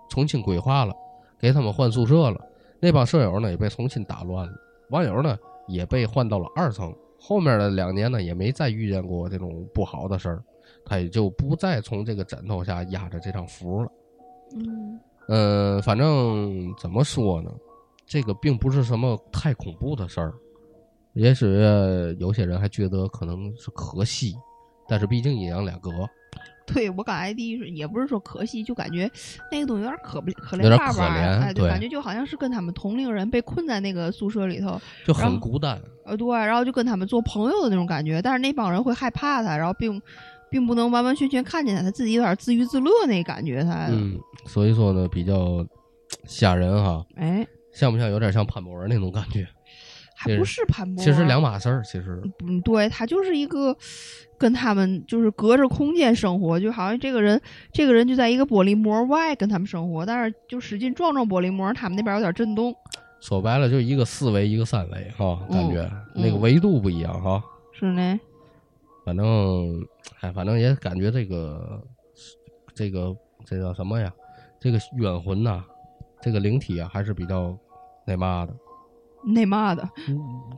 [0.10, 0.93] 重新规划了，
[1.39, 2.39] 给他们换宿舍了。
[2.80, 4.53] 那帮舍友呢也被重新打乱了，
[4.89, 5.38] 网友呢
[5.68, 6.93] 也被换到了二层。
[7.20, 10.43] 后面的两年呢，也没再遇见过这种不好的事儿，
[10.86, 13.91] 他也就不再从这个枕头下压着这张符了。
[14.55, 17.51] 嗯呃，反正怎么说呢？
[18.05, 20.34] 这个并不是什么太恐怖的事儿，
[21.14, 21.45] 也许
[22.20, 24.36] 有些人还觉得可能是可惜，
[24.88, 25.89] 但是毕竟阴阳两隔，
[26.68, 29.09] 对我刚才第一是也不是说可惜，就感觉
[29.51, 35.82] 那个东西有点可不可怜巴巴的，哎，对感觉就好像是跟他们同龄人被困在那个宿舍里头，就很孤单。
[36.05, 40.01] 呃，对，然后就跟他们做朋友的那种感觉，但是那帮人会害怕他，然后并
[40.49, 45.65] 并不能完完全全看见他，他自己有点自娱自乐那感觉，他，嗯，所以说呢，比较
[46.28, 49.47] 吓人哈，哎，像不像有点像潘博文那种感觉？
[50.20, 53.78] 还不是盘剥，其实两码事儿，其实嗯，对他就是一个
[54.36, 57.39] 跟他们就是隔着空间生活，就好像这个人
[57.72, 62.76] 这个人就在一个玻璃膜外跟他们生活，但是就使劲撞撞玻璃膜，他们那边有点震动，
[63.22, 67.43] 说白了就一个四维，一个三维哈，感觉、嗯那个维度不一样哈。
[67.72, 68.20] 是呢，
[69.05, 69.86] 反正，
[70.22, 71.80] 哎，反正也感觉这个
[72.74, 73.15] 这个
[73.45, 74.11] 这叫什么呀？
[74.59, 75.63] 这个冤魂呐、
[76.20, 77.55] 这个灵体啊，还是比较
[78.03, 78.53] 那嘛的，
[79.24, 79.88] 那骂的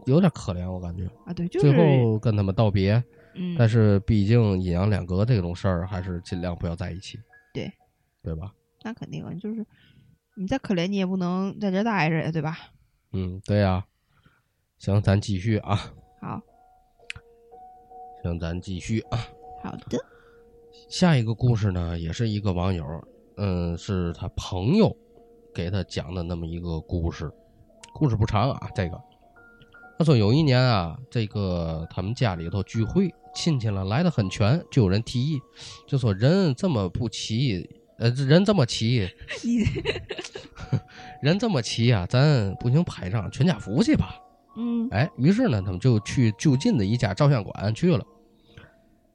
[0.06, 1.06] 有点可怜，我感觉。
[1.26, 3.04] 啊，对，就是最后跟他们道别，
[3.36, 7.18] 嗯，但是毕竟阴阳两隔这种事儿，还是尽量不要在一起。
[7.54, 7.72] 对，
[8.22, 8.54] 对吧？
[8.84, 9.66] 那肯定啊，就是
[10.36, 12.58] 你再可怜你也不能在这待着呀，对吧？
[13.12, 13.86] 嗯，对呀、
[14.78, 15.76] 行，咱继续啊。
[16.22, 16.42] 好
[18.24, 19.18] 行，咱继续啊。
[19.64, 19.98] 好的，
[20.90, 22.86] 下一个故事呢，也是一个网友，
[23.38, 24.96] 嗯，是他朋友
[25.56, 27.32] 给他讲的那么一个故事。
[28.00, 28.98] 故事不长啊，这个
[29.98, 35.38] 他说有一年啊，这个他们家里头聚会，亲戚了来的很全，就有人提议，
[35.86, 39.06] 就说人这么不齐，呃，人这么齐，
[41.22, 44.16] 人这么齐啊，咱不行拍张全家福去吧。
[44.56, 48.02] 嗯哎，于是呢，他们就去就近的一家照相馆去了。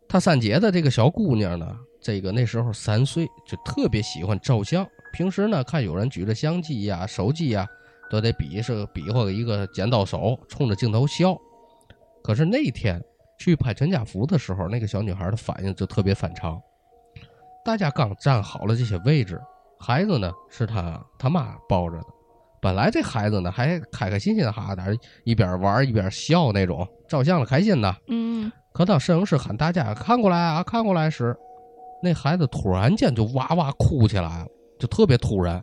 [0.07, 4.87] 他三姐的这个小姑娘呢，这个那时候三岁，就特别喜欢照相。
[5.15, 7.67] 平时呢，看有人举着相机呀、手机呀，
[8.11, 11.37] 都得比是比划一个剪刀手，冲着镜头笑。
[12.23, 13.03] 可是那天
[13.39, 16.61] 去拍全家福的时候，那个小女孩的反应就特别反常。
[17.65, 19.41] 大家刚站好了这些位置，
[19.79, 22.07] 孩子呢是他他妈抱着的。
[22.61, 24.87] 本来这孩子呢还开开心心的哈达
[25.25, 27.95] 一边玩一边笑那种，照相了开心的。
[28.09, 31.37] 嗯可当摄影师喊大家看过来啊，看过来时，
[32.03, 34.47] 那孩子突然间就哇哇哭起来了，
[34.79, 35.63] 就特别突然。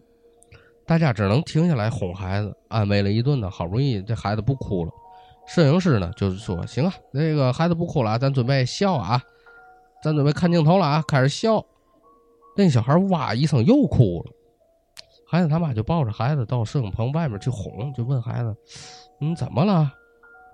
[0.85, 4.91] 大家只能停下来哄孩子，安慰了一顿呢，好不容易这孩子不哭了。
[5.47, 9.21] 摄影师呢就是说：“行啊，那个孩子不哭了，咱准备笑啊，
[10.03, 11.65] 咱准备看镜头了啊，开始笑。”
[12.57, 14.31] 那小孩哇一声又哭了。
[15.25, 18.55] 孩子他妈就抱着孩子到摄影棚外面去哄，就问孩子
[19.19, 19.91] ：“你怎么了？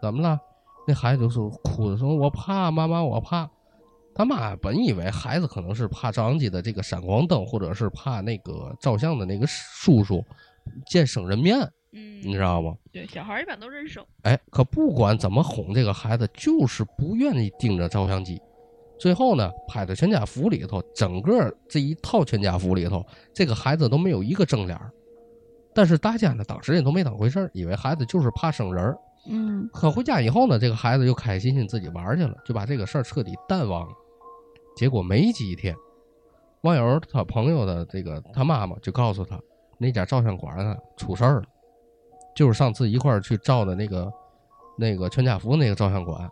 [0.02, 0.40] 怎么了？”
[0.88, 3.50] 那孩子就说哭着说：“我怕妈妈，我怕。”
[4.18, 10.26] 他妈本以为孩子可能是怕照相机的这个闪光灯，或者是怕那个照相的那个叔叔
[10.88, 11.60] 见生人面，
[11.94, 12.74] 嗯你知嗯，道吗？
[12.92, 18.42] 对，小孩一般都认生，哎，可不管怎么哄这个孩子，就是不愿意盯着照相机。
[19.00, 24.92] 最后呢，拍的全家福里头，整个这一套全家福里头，这个孩子都没有一个正脸儿。
[25.76, 28.98] 但是大家呢，当时也都没当回事儿，以为孩子就是怕生人儿。
[29.30, 33.94] 嗯可回家以后呢，这个孩子又开开心心自己玩儿去了，就把这个事儿彻底淡忘了。
[34.78, 35.76] 结果没几天，
[36.62, 39.38] 网友他朋友的这个他妈妈就告诉他，
[39.80, 41.48] 那家照相馆呢出事儿了，
[42.36, 44.14] 就是上次一块儿去照的那个
[44.78, 46.30] 那个全家福那个照相馆，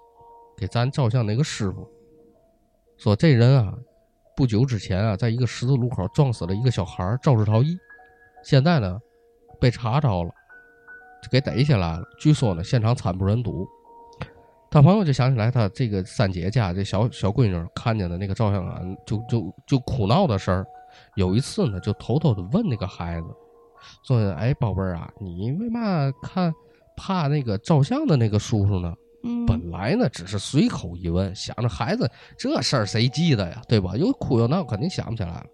[0.56, 1.90] 给咱照相那个师傅
[2.98, 3.74] 说这人啊，
[4.36, 7.76] 不久之前啊，在一个十字路口撞死了一个小孩肇事逃逸，
[8.44, 9.00] 现在呢
[9.60, 10.30] 被查着了。
[11.24, 12.04] 就给逮起来了。
[12.20, 13.68] 据说呢，现场惨不忍睹。
[14.76, 20.66] 他朋友就想起来他这个三姐家这小小闺女看见的那个照相馆，就就就哭闹的事儿。
[21.16, 23.28] 有一次呢，就偷偷的问那个孩子，
[24.06, 26.54] 说：“哎，宝贝儿啊，你为嘛看
[26.98, 33.96] 怕那个照相的那个叔叔呢？”嗯，本来呢，只是随口一问，想着孩子这事儿谁记得呀，对吧？
[33.96, 35.46] 又哭又闹，肯定想不起来了。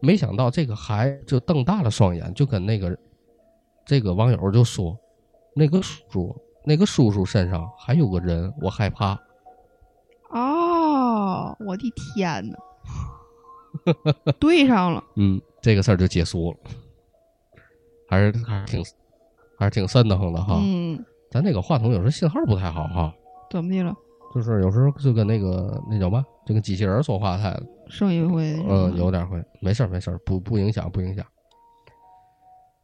[0.00, 2.96] 没想到这个孩就瞪大了双眼，就跟那个
[3.84, 4.98] 这个网友就说
[5.54, 9.18] ：“那个叔叔，那个叔叔身上还有个人，我害怕。
[10.30, 12.56] 哦，我的天呐，
[14.38, 16.58] 对上了， ”嗯，这个事儿就结束了，
[18.08, 18.84] 还是还是挺
[19.58, 20.58] 还是挺瘆得慌的哈。
[20.62, 23.12] 嗯，咱这个话筒有时候信号不太好哈，
[23.50, 23.94] 怎么的了？
[24.32, 27.66] 就是有时候就跟那个那叫嘛，就跟机器人说话似的。
[27.88, 31.26] 声音会，嗯，有点会，没事儿没事儿，不不影响不影响。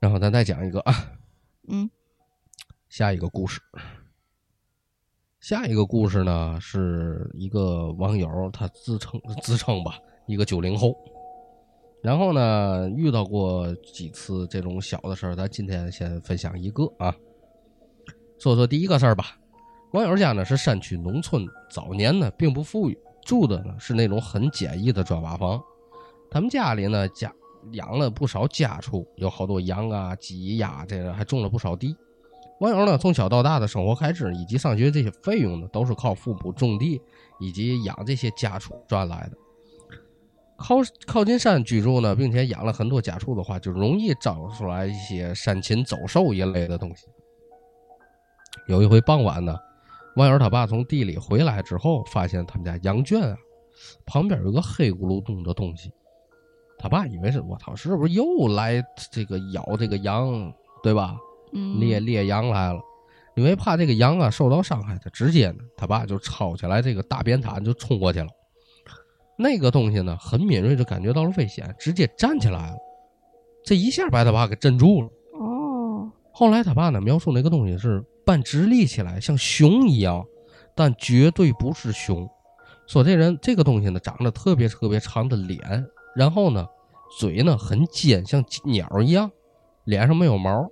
[0.00, 0.92] 然后咱再讲一个啊，
[1.68, 1.88] 嗯
[2.88, 3.60] 下一个故事。
[5.40, 10.96] 下一个故事呢，是一个网友他自称自称吧，一个九零后，
[12.02, 17.14] 然后呢，遇到过几次这种小的事儿，咱今天先分享一个啊。
[18.38, 19.38] 说说第一个事儿吧。
[19.92, 25.62] 网友家呢是山区农村，早年呢并不富裕，住的呢是那种很简易的砖瓦房。
[26.30, 27.32] 他们家里呢家
[27.72, 31.96] 养了不少家畜，有好多羊啊、鸡、鸭，这个还种了不少地。
[32.60, 37.00] 网友呢从小到大的生活开支以及上学这些费用呢，都是靠父母种地
[37.38, 39.36] 以及养这些家畜赚来的。
[40.56, 40.76] 靠
[41.06, 47.06] 靠近山居住呢，并且养了很多家畜的话，就容易招出来一些山禽走兽一类的东西。
[48.66, 49.54] 有一回傍晚呢，
[50.16, 53.36] 网友他爸从地里回来之后，发现他们家羊圈啊
[54.06, 55.92] 旁边有个黑咕噜咚的东西。
[56.78, 58.82] 他爸以为是我操，是不是又来
[59.12, 60.50] 这个咬这个羊，
[60.82, 61.18] 对吧？
[61.52, 62.80] 嗯，猎猎羊来了。
[63.34, 68.28] 因为怕这个羊啊受到伤害，他直接呢，他爸就抄起来这个大扁铲就冲过去了。
[69.38, 72.76] 那个东西呢，很敏锐，就感觉到了危险，直接站起来了。
[73.62, 75.08] 这一下把他爸给镇住了。
[75.38, 80.24] 哦，后来他爸呢描述那个东西是半直立起来，像熊一样，
[80.74, 82.26] 但绝对不是熊。
[82.86, 86.66] 说这人这个东西呢长得特别特别长的脸，然后呢
[87.18, 89.30] 嘴呢很尖，像鸟一样，
[89.84, 90.70] 脸上没有毛，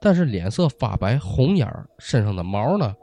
[0.00, 2.94] 但是脸色发白红眼儿，身上的毛呢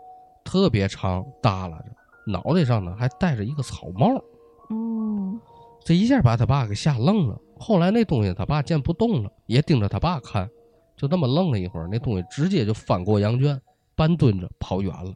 [0.43, 1.85] 特别长耷拉着，
[2.25, 4.21] 脑袋上呢还戴着一个草帽。
[4.69, 5.39] 嗯，
[5.83, 7.37] 这一下把他爸给吓愣了。
[7.59, 10.49] 后来那东西他爸见不动了，也盯着他爸看，
[10.95, 13.59] 就那么愣了一会儿，那东西直接就翻过羊圈，
[13.95, 15.13] 半蹲着跑远了。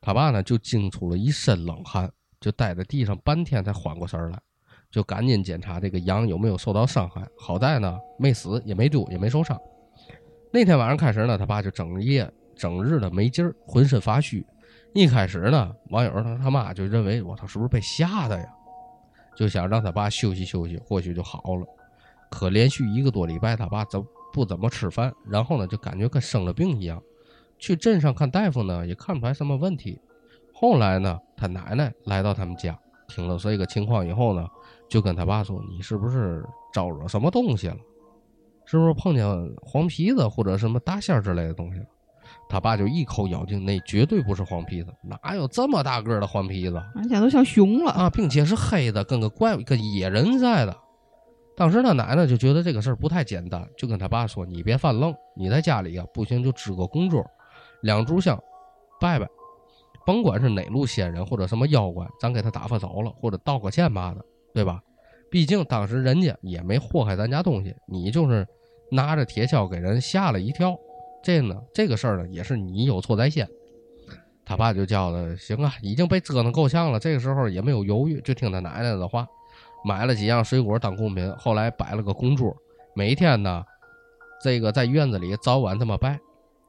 [0.00, 2.10] 他爸呢就惊出了一身冷汗，
[2.40, 4.40] 就待在地上半天才缓过神来，
[4.90, 7.26] 就赶紧检查这个羊有没有受到伤害。
[7.38, 9.60] 好在呢没死，也没丢，也没受伤。
[10.52, 14.44] 那天晚上开始呢，他爸就整夜整日的没劲儿，浑身发虚。
[14.92, 18.46] 一开始呢，网友他他妈就认为我操是不是被吓的呀？
[19.36, 21.64] 就想让他爸休息休息，或许就好了。
[22.30, 27.00] 可连续一个多礼拜，他爸怎不怎么吃饭，然后呢就感觉跟生了病一样。
[27.58, 30.00] 去镇上看大夫呢，也看不出来什么问题。
[30.52, 32.76] 后来呢，他奶奶来到他们家，
[33.06, 34.44] 听了这个情况以后呢，
[34.88, 37.76] 就跟他爸说：“你是不是招惹什么东西了？
[38.70, 39.26] 是不是碰见
[39.60, 41.86] 黄皮子或者什么大仙之类的东西了？”
[42.48, 46.80] 他爸就一口咬定那绝对不是黄皮子，哪有这么大个的黄皮子？
[46.94, 50.76] 而且都像熊了啊，并且是黑的，跟个怪物跟野人似的。
[51.56, 57.24] 当时他奶奶就觉得这个事儿不太简单，就跟他爸说：“你别犯愣，你在家里啊，不行就支个供桌，
[57.82, 58.40] 两炷香，
[59.00, 59.28] 拜拜，
[60.06, 64.80] 甭管是哪路仙人或者什么妖怪，咱给他打发走了，或者道个歉嘛的，对吧？
[65.30, 68.46] 毕竟当时人家也没祸害咱家东西，你就是
[68.90, 70.78] 拿着铁锹给人吓了一跳。”
[71.22, 73.48] 这呢，这个事儿呢，也是你有错在先。
[74.44, 76.98] 他爸就叫他行啊，已经被折腾够呛了。
[76.98, 79.26] 这个时候也没有犹豫，就听他奶奶的话，
[79.84, 81.30] 买了几样水果当贡品。
[81.36, 82.56] 后来摆了个供桌，
[82.94, 83.62] 每天呢，
[84.42, 86.18] 这个在院子里早晚这么拜，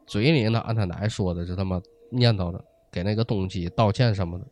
[0.05, 4.45] 嘴里呢按他奶说的就这么念叨着，给那个东西道歉什么的。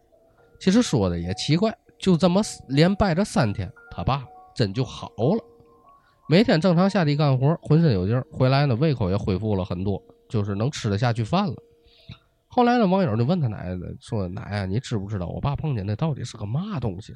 [0.59, 5.43] 其实说的也奇怪，就这么连拜着三天，他爸真就好了。
[6.31, 9.99] 每天正常下地干活，浑身有劲儿，回来呢胃口也恢复了很多，
[10.29, 11.55] 就是能吃得下去饭了。
[12.47, 17.15] 后来呢，网友就问他奶奶说：“奶啊，你知不知道我爸碰见那到底是个嘛东西？”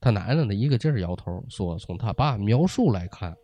[0.00, 3.36] 他奶奶呢一个劲儿摇头，说：“从他爸描述来看，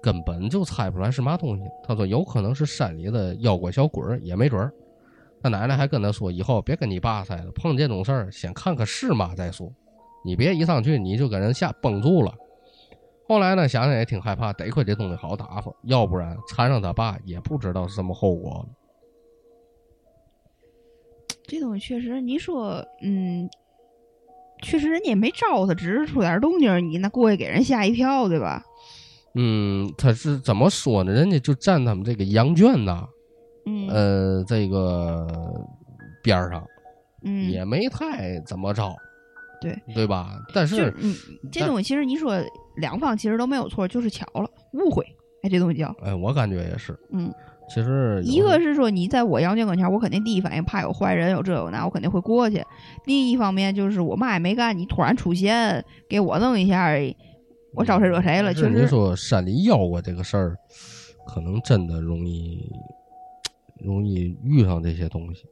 [0.00, 4.72] 根本就猜不出来是嘛东西。”他说：“有可能是山里的妖怪小鬼儿，也没准儿。”
[5.42, 9.68] 他奶奶还跟他说：“以后别跟你爸猜了，碰见这种事儿先看看是嘛再说，
[10.24, 12.32] 你别一上去你就给人吓绷住了。”
[13.28, 18.66] 后来呢，想想也挺害怕，得亏这东西好打发，要不然缠上他爸也不知道是什么后果。
[21.46, 23.48] 这东西确实，你说，嗯，
[24.62, 28.64] 确实人家也没招他，只是出点动静，你那过去给人吓一跳，对吧？
[29.34, 31.12] 嗯，他是怎么说呢？
[31.12, 33.06] 人家就站他们这个羊圈呐，
[33.66, 35.26] 嗯，呃，这个
[36.22, 36.66] 边上，
[37.24, 38.94] 嗯，也没太怎么着，
[39.60, 40.38] 对对吧？
[40.54, 41.14] 但是，嗯，
[41.52, 42.32] 这东西其实你说
[42.78, 45.04] 两方其实都没有错，就是巧了，误会。
[45.42, 47.32] 哎，这东西叫，哎，我感觉也是，嗯。
[47.70, 52.64] 其实一个是说你在我羊圈跟前，我肯定第一反应怕有坏人有这有那，我肯定会过去。
[53.04, 56.94] 另一方面就是我嘛也没干，你突然出现给我弄一下，
[57.74, 58.54] 我招谁惹谁了？
[58.54, 60.56] 确实，你说山里妖怪这个事儿，
[61.26, 62.72] 可能真的容易
[63.84, 65.44] 容易遇上这些东西，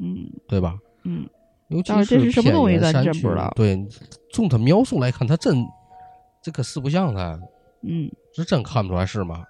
[0.00, 0.78] 嗯，对吧？
[1.04, 1.28] 嗯，
[1.68, 3.52] 尤其是这是什么东西咱真不知道。
[3.54, 3.78] 对，
[4.32, 5.62] 从他描述来看，他真
[6.42, 7.38] 这可四不像他，
[7.82, 9.44] 嗯，是真看不出来是吗？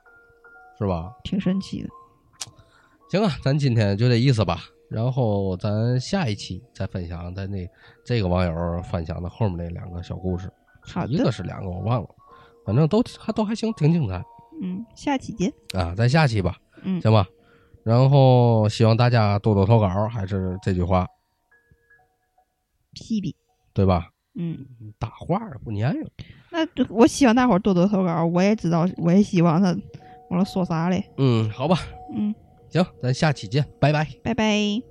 [0.78, 1.12] 是吧？
[1.24, 1.88] 挺神奇的。
[3.10, 4.60] 行啊，咱今天就这意思吧。
[4.88, 7.68] 然后咱下一期再分享咱那
[8.04, 10.50] 这个网友分享的后面那两个小故事。
[11.06, 12.08] 一个是两个我忘了，
[12.64, 14.20] 反正都还都还行，挺精彩
[14.62, 15.52] 嗯，下期见。
[15.74, 15.94] 啊。
[15.96, 17.26] 咱下期吧，嗯，行吧。
[17.84, 21.06] 然后希望大家多多投稿，还是这句话，
[22.92, 23.36] 屁屁。
[23.72, 24.10] 对吧？
[24.34, 24.66] 嗯，
[24.98, 26.10] 大话儿不粘人。
[26.50, 29.76] 那就我希望大伙儿多多投稿，我也知道，我也希望他，
[30.28, 31.04] 我说说啥嘞？
[31.16, 31.78] 嗯，好吧，
[32.14, 32.34] 嗯，
[32.68, 34.06] 行，咱下期见，拜拜。
[34.22, 34.89] 拜拜。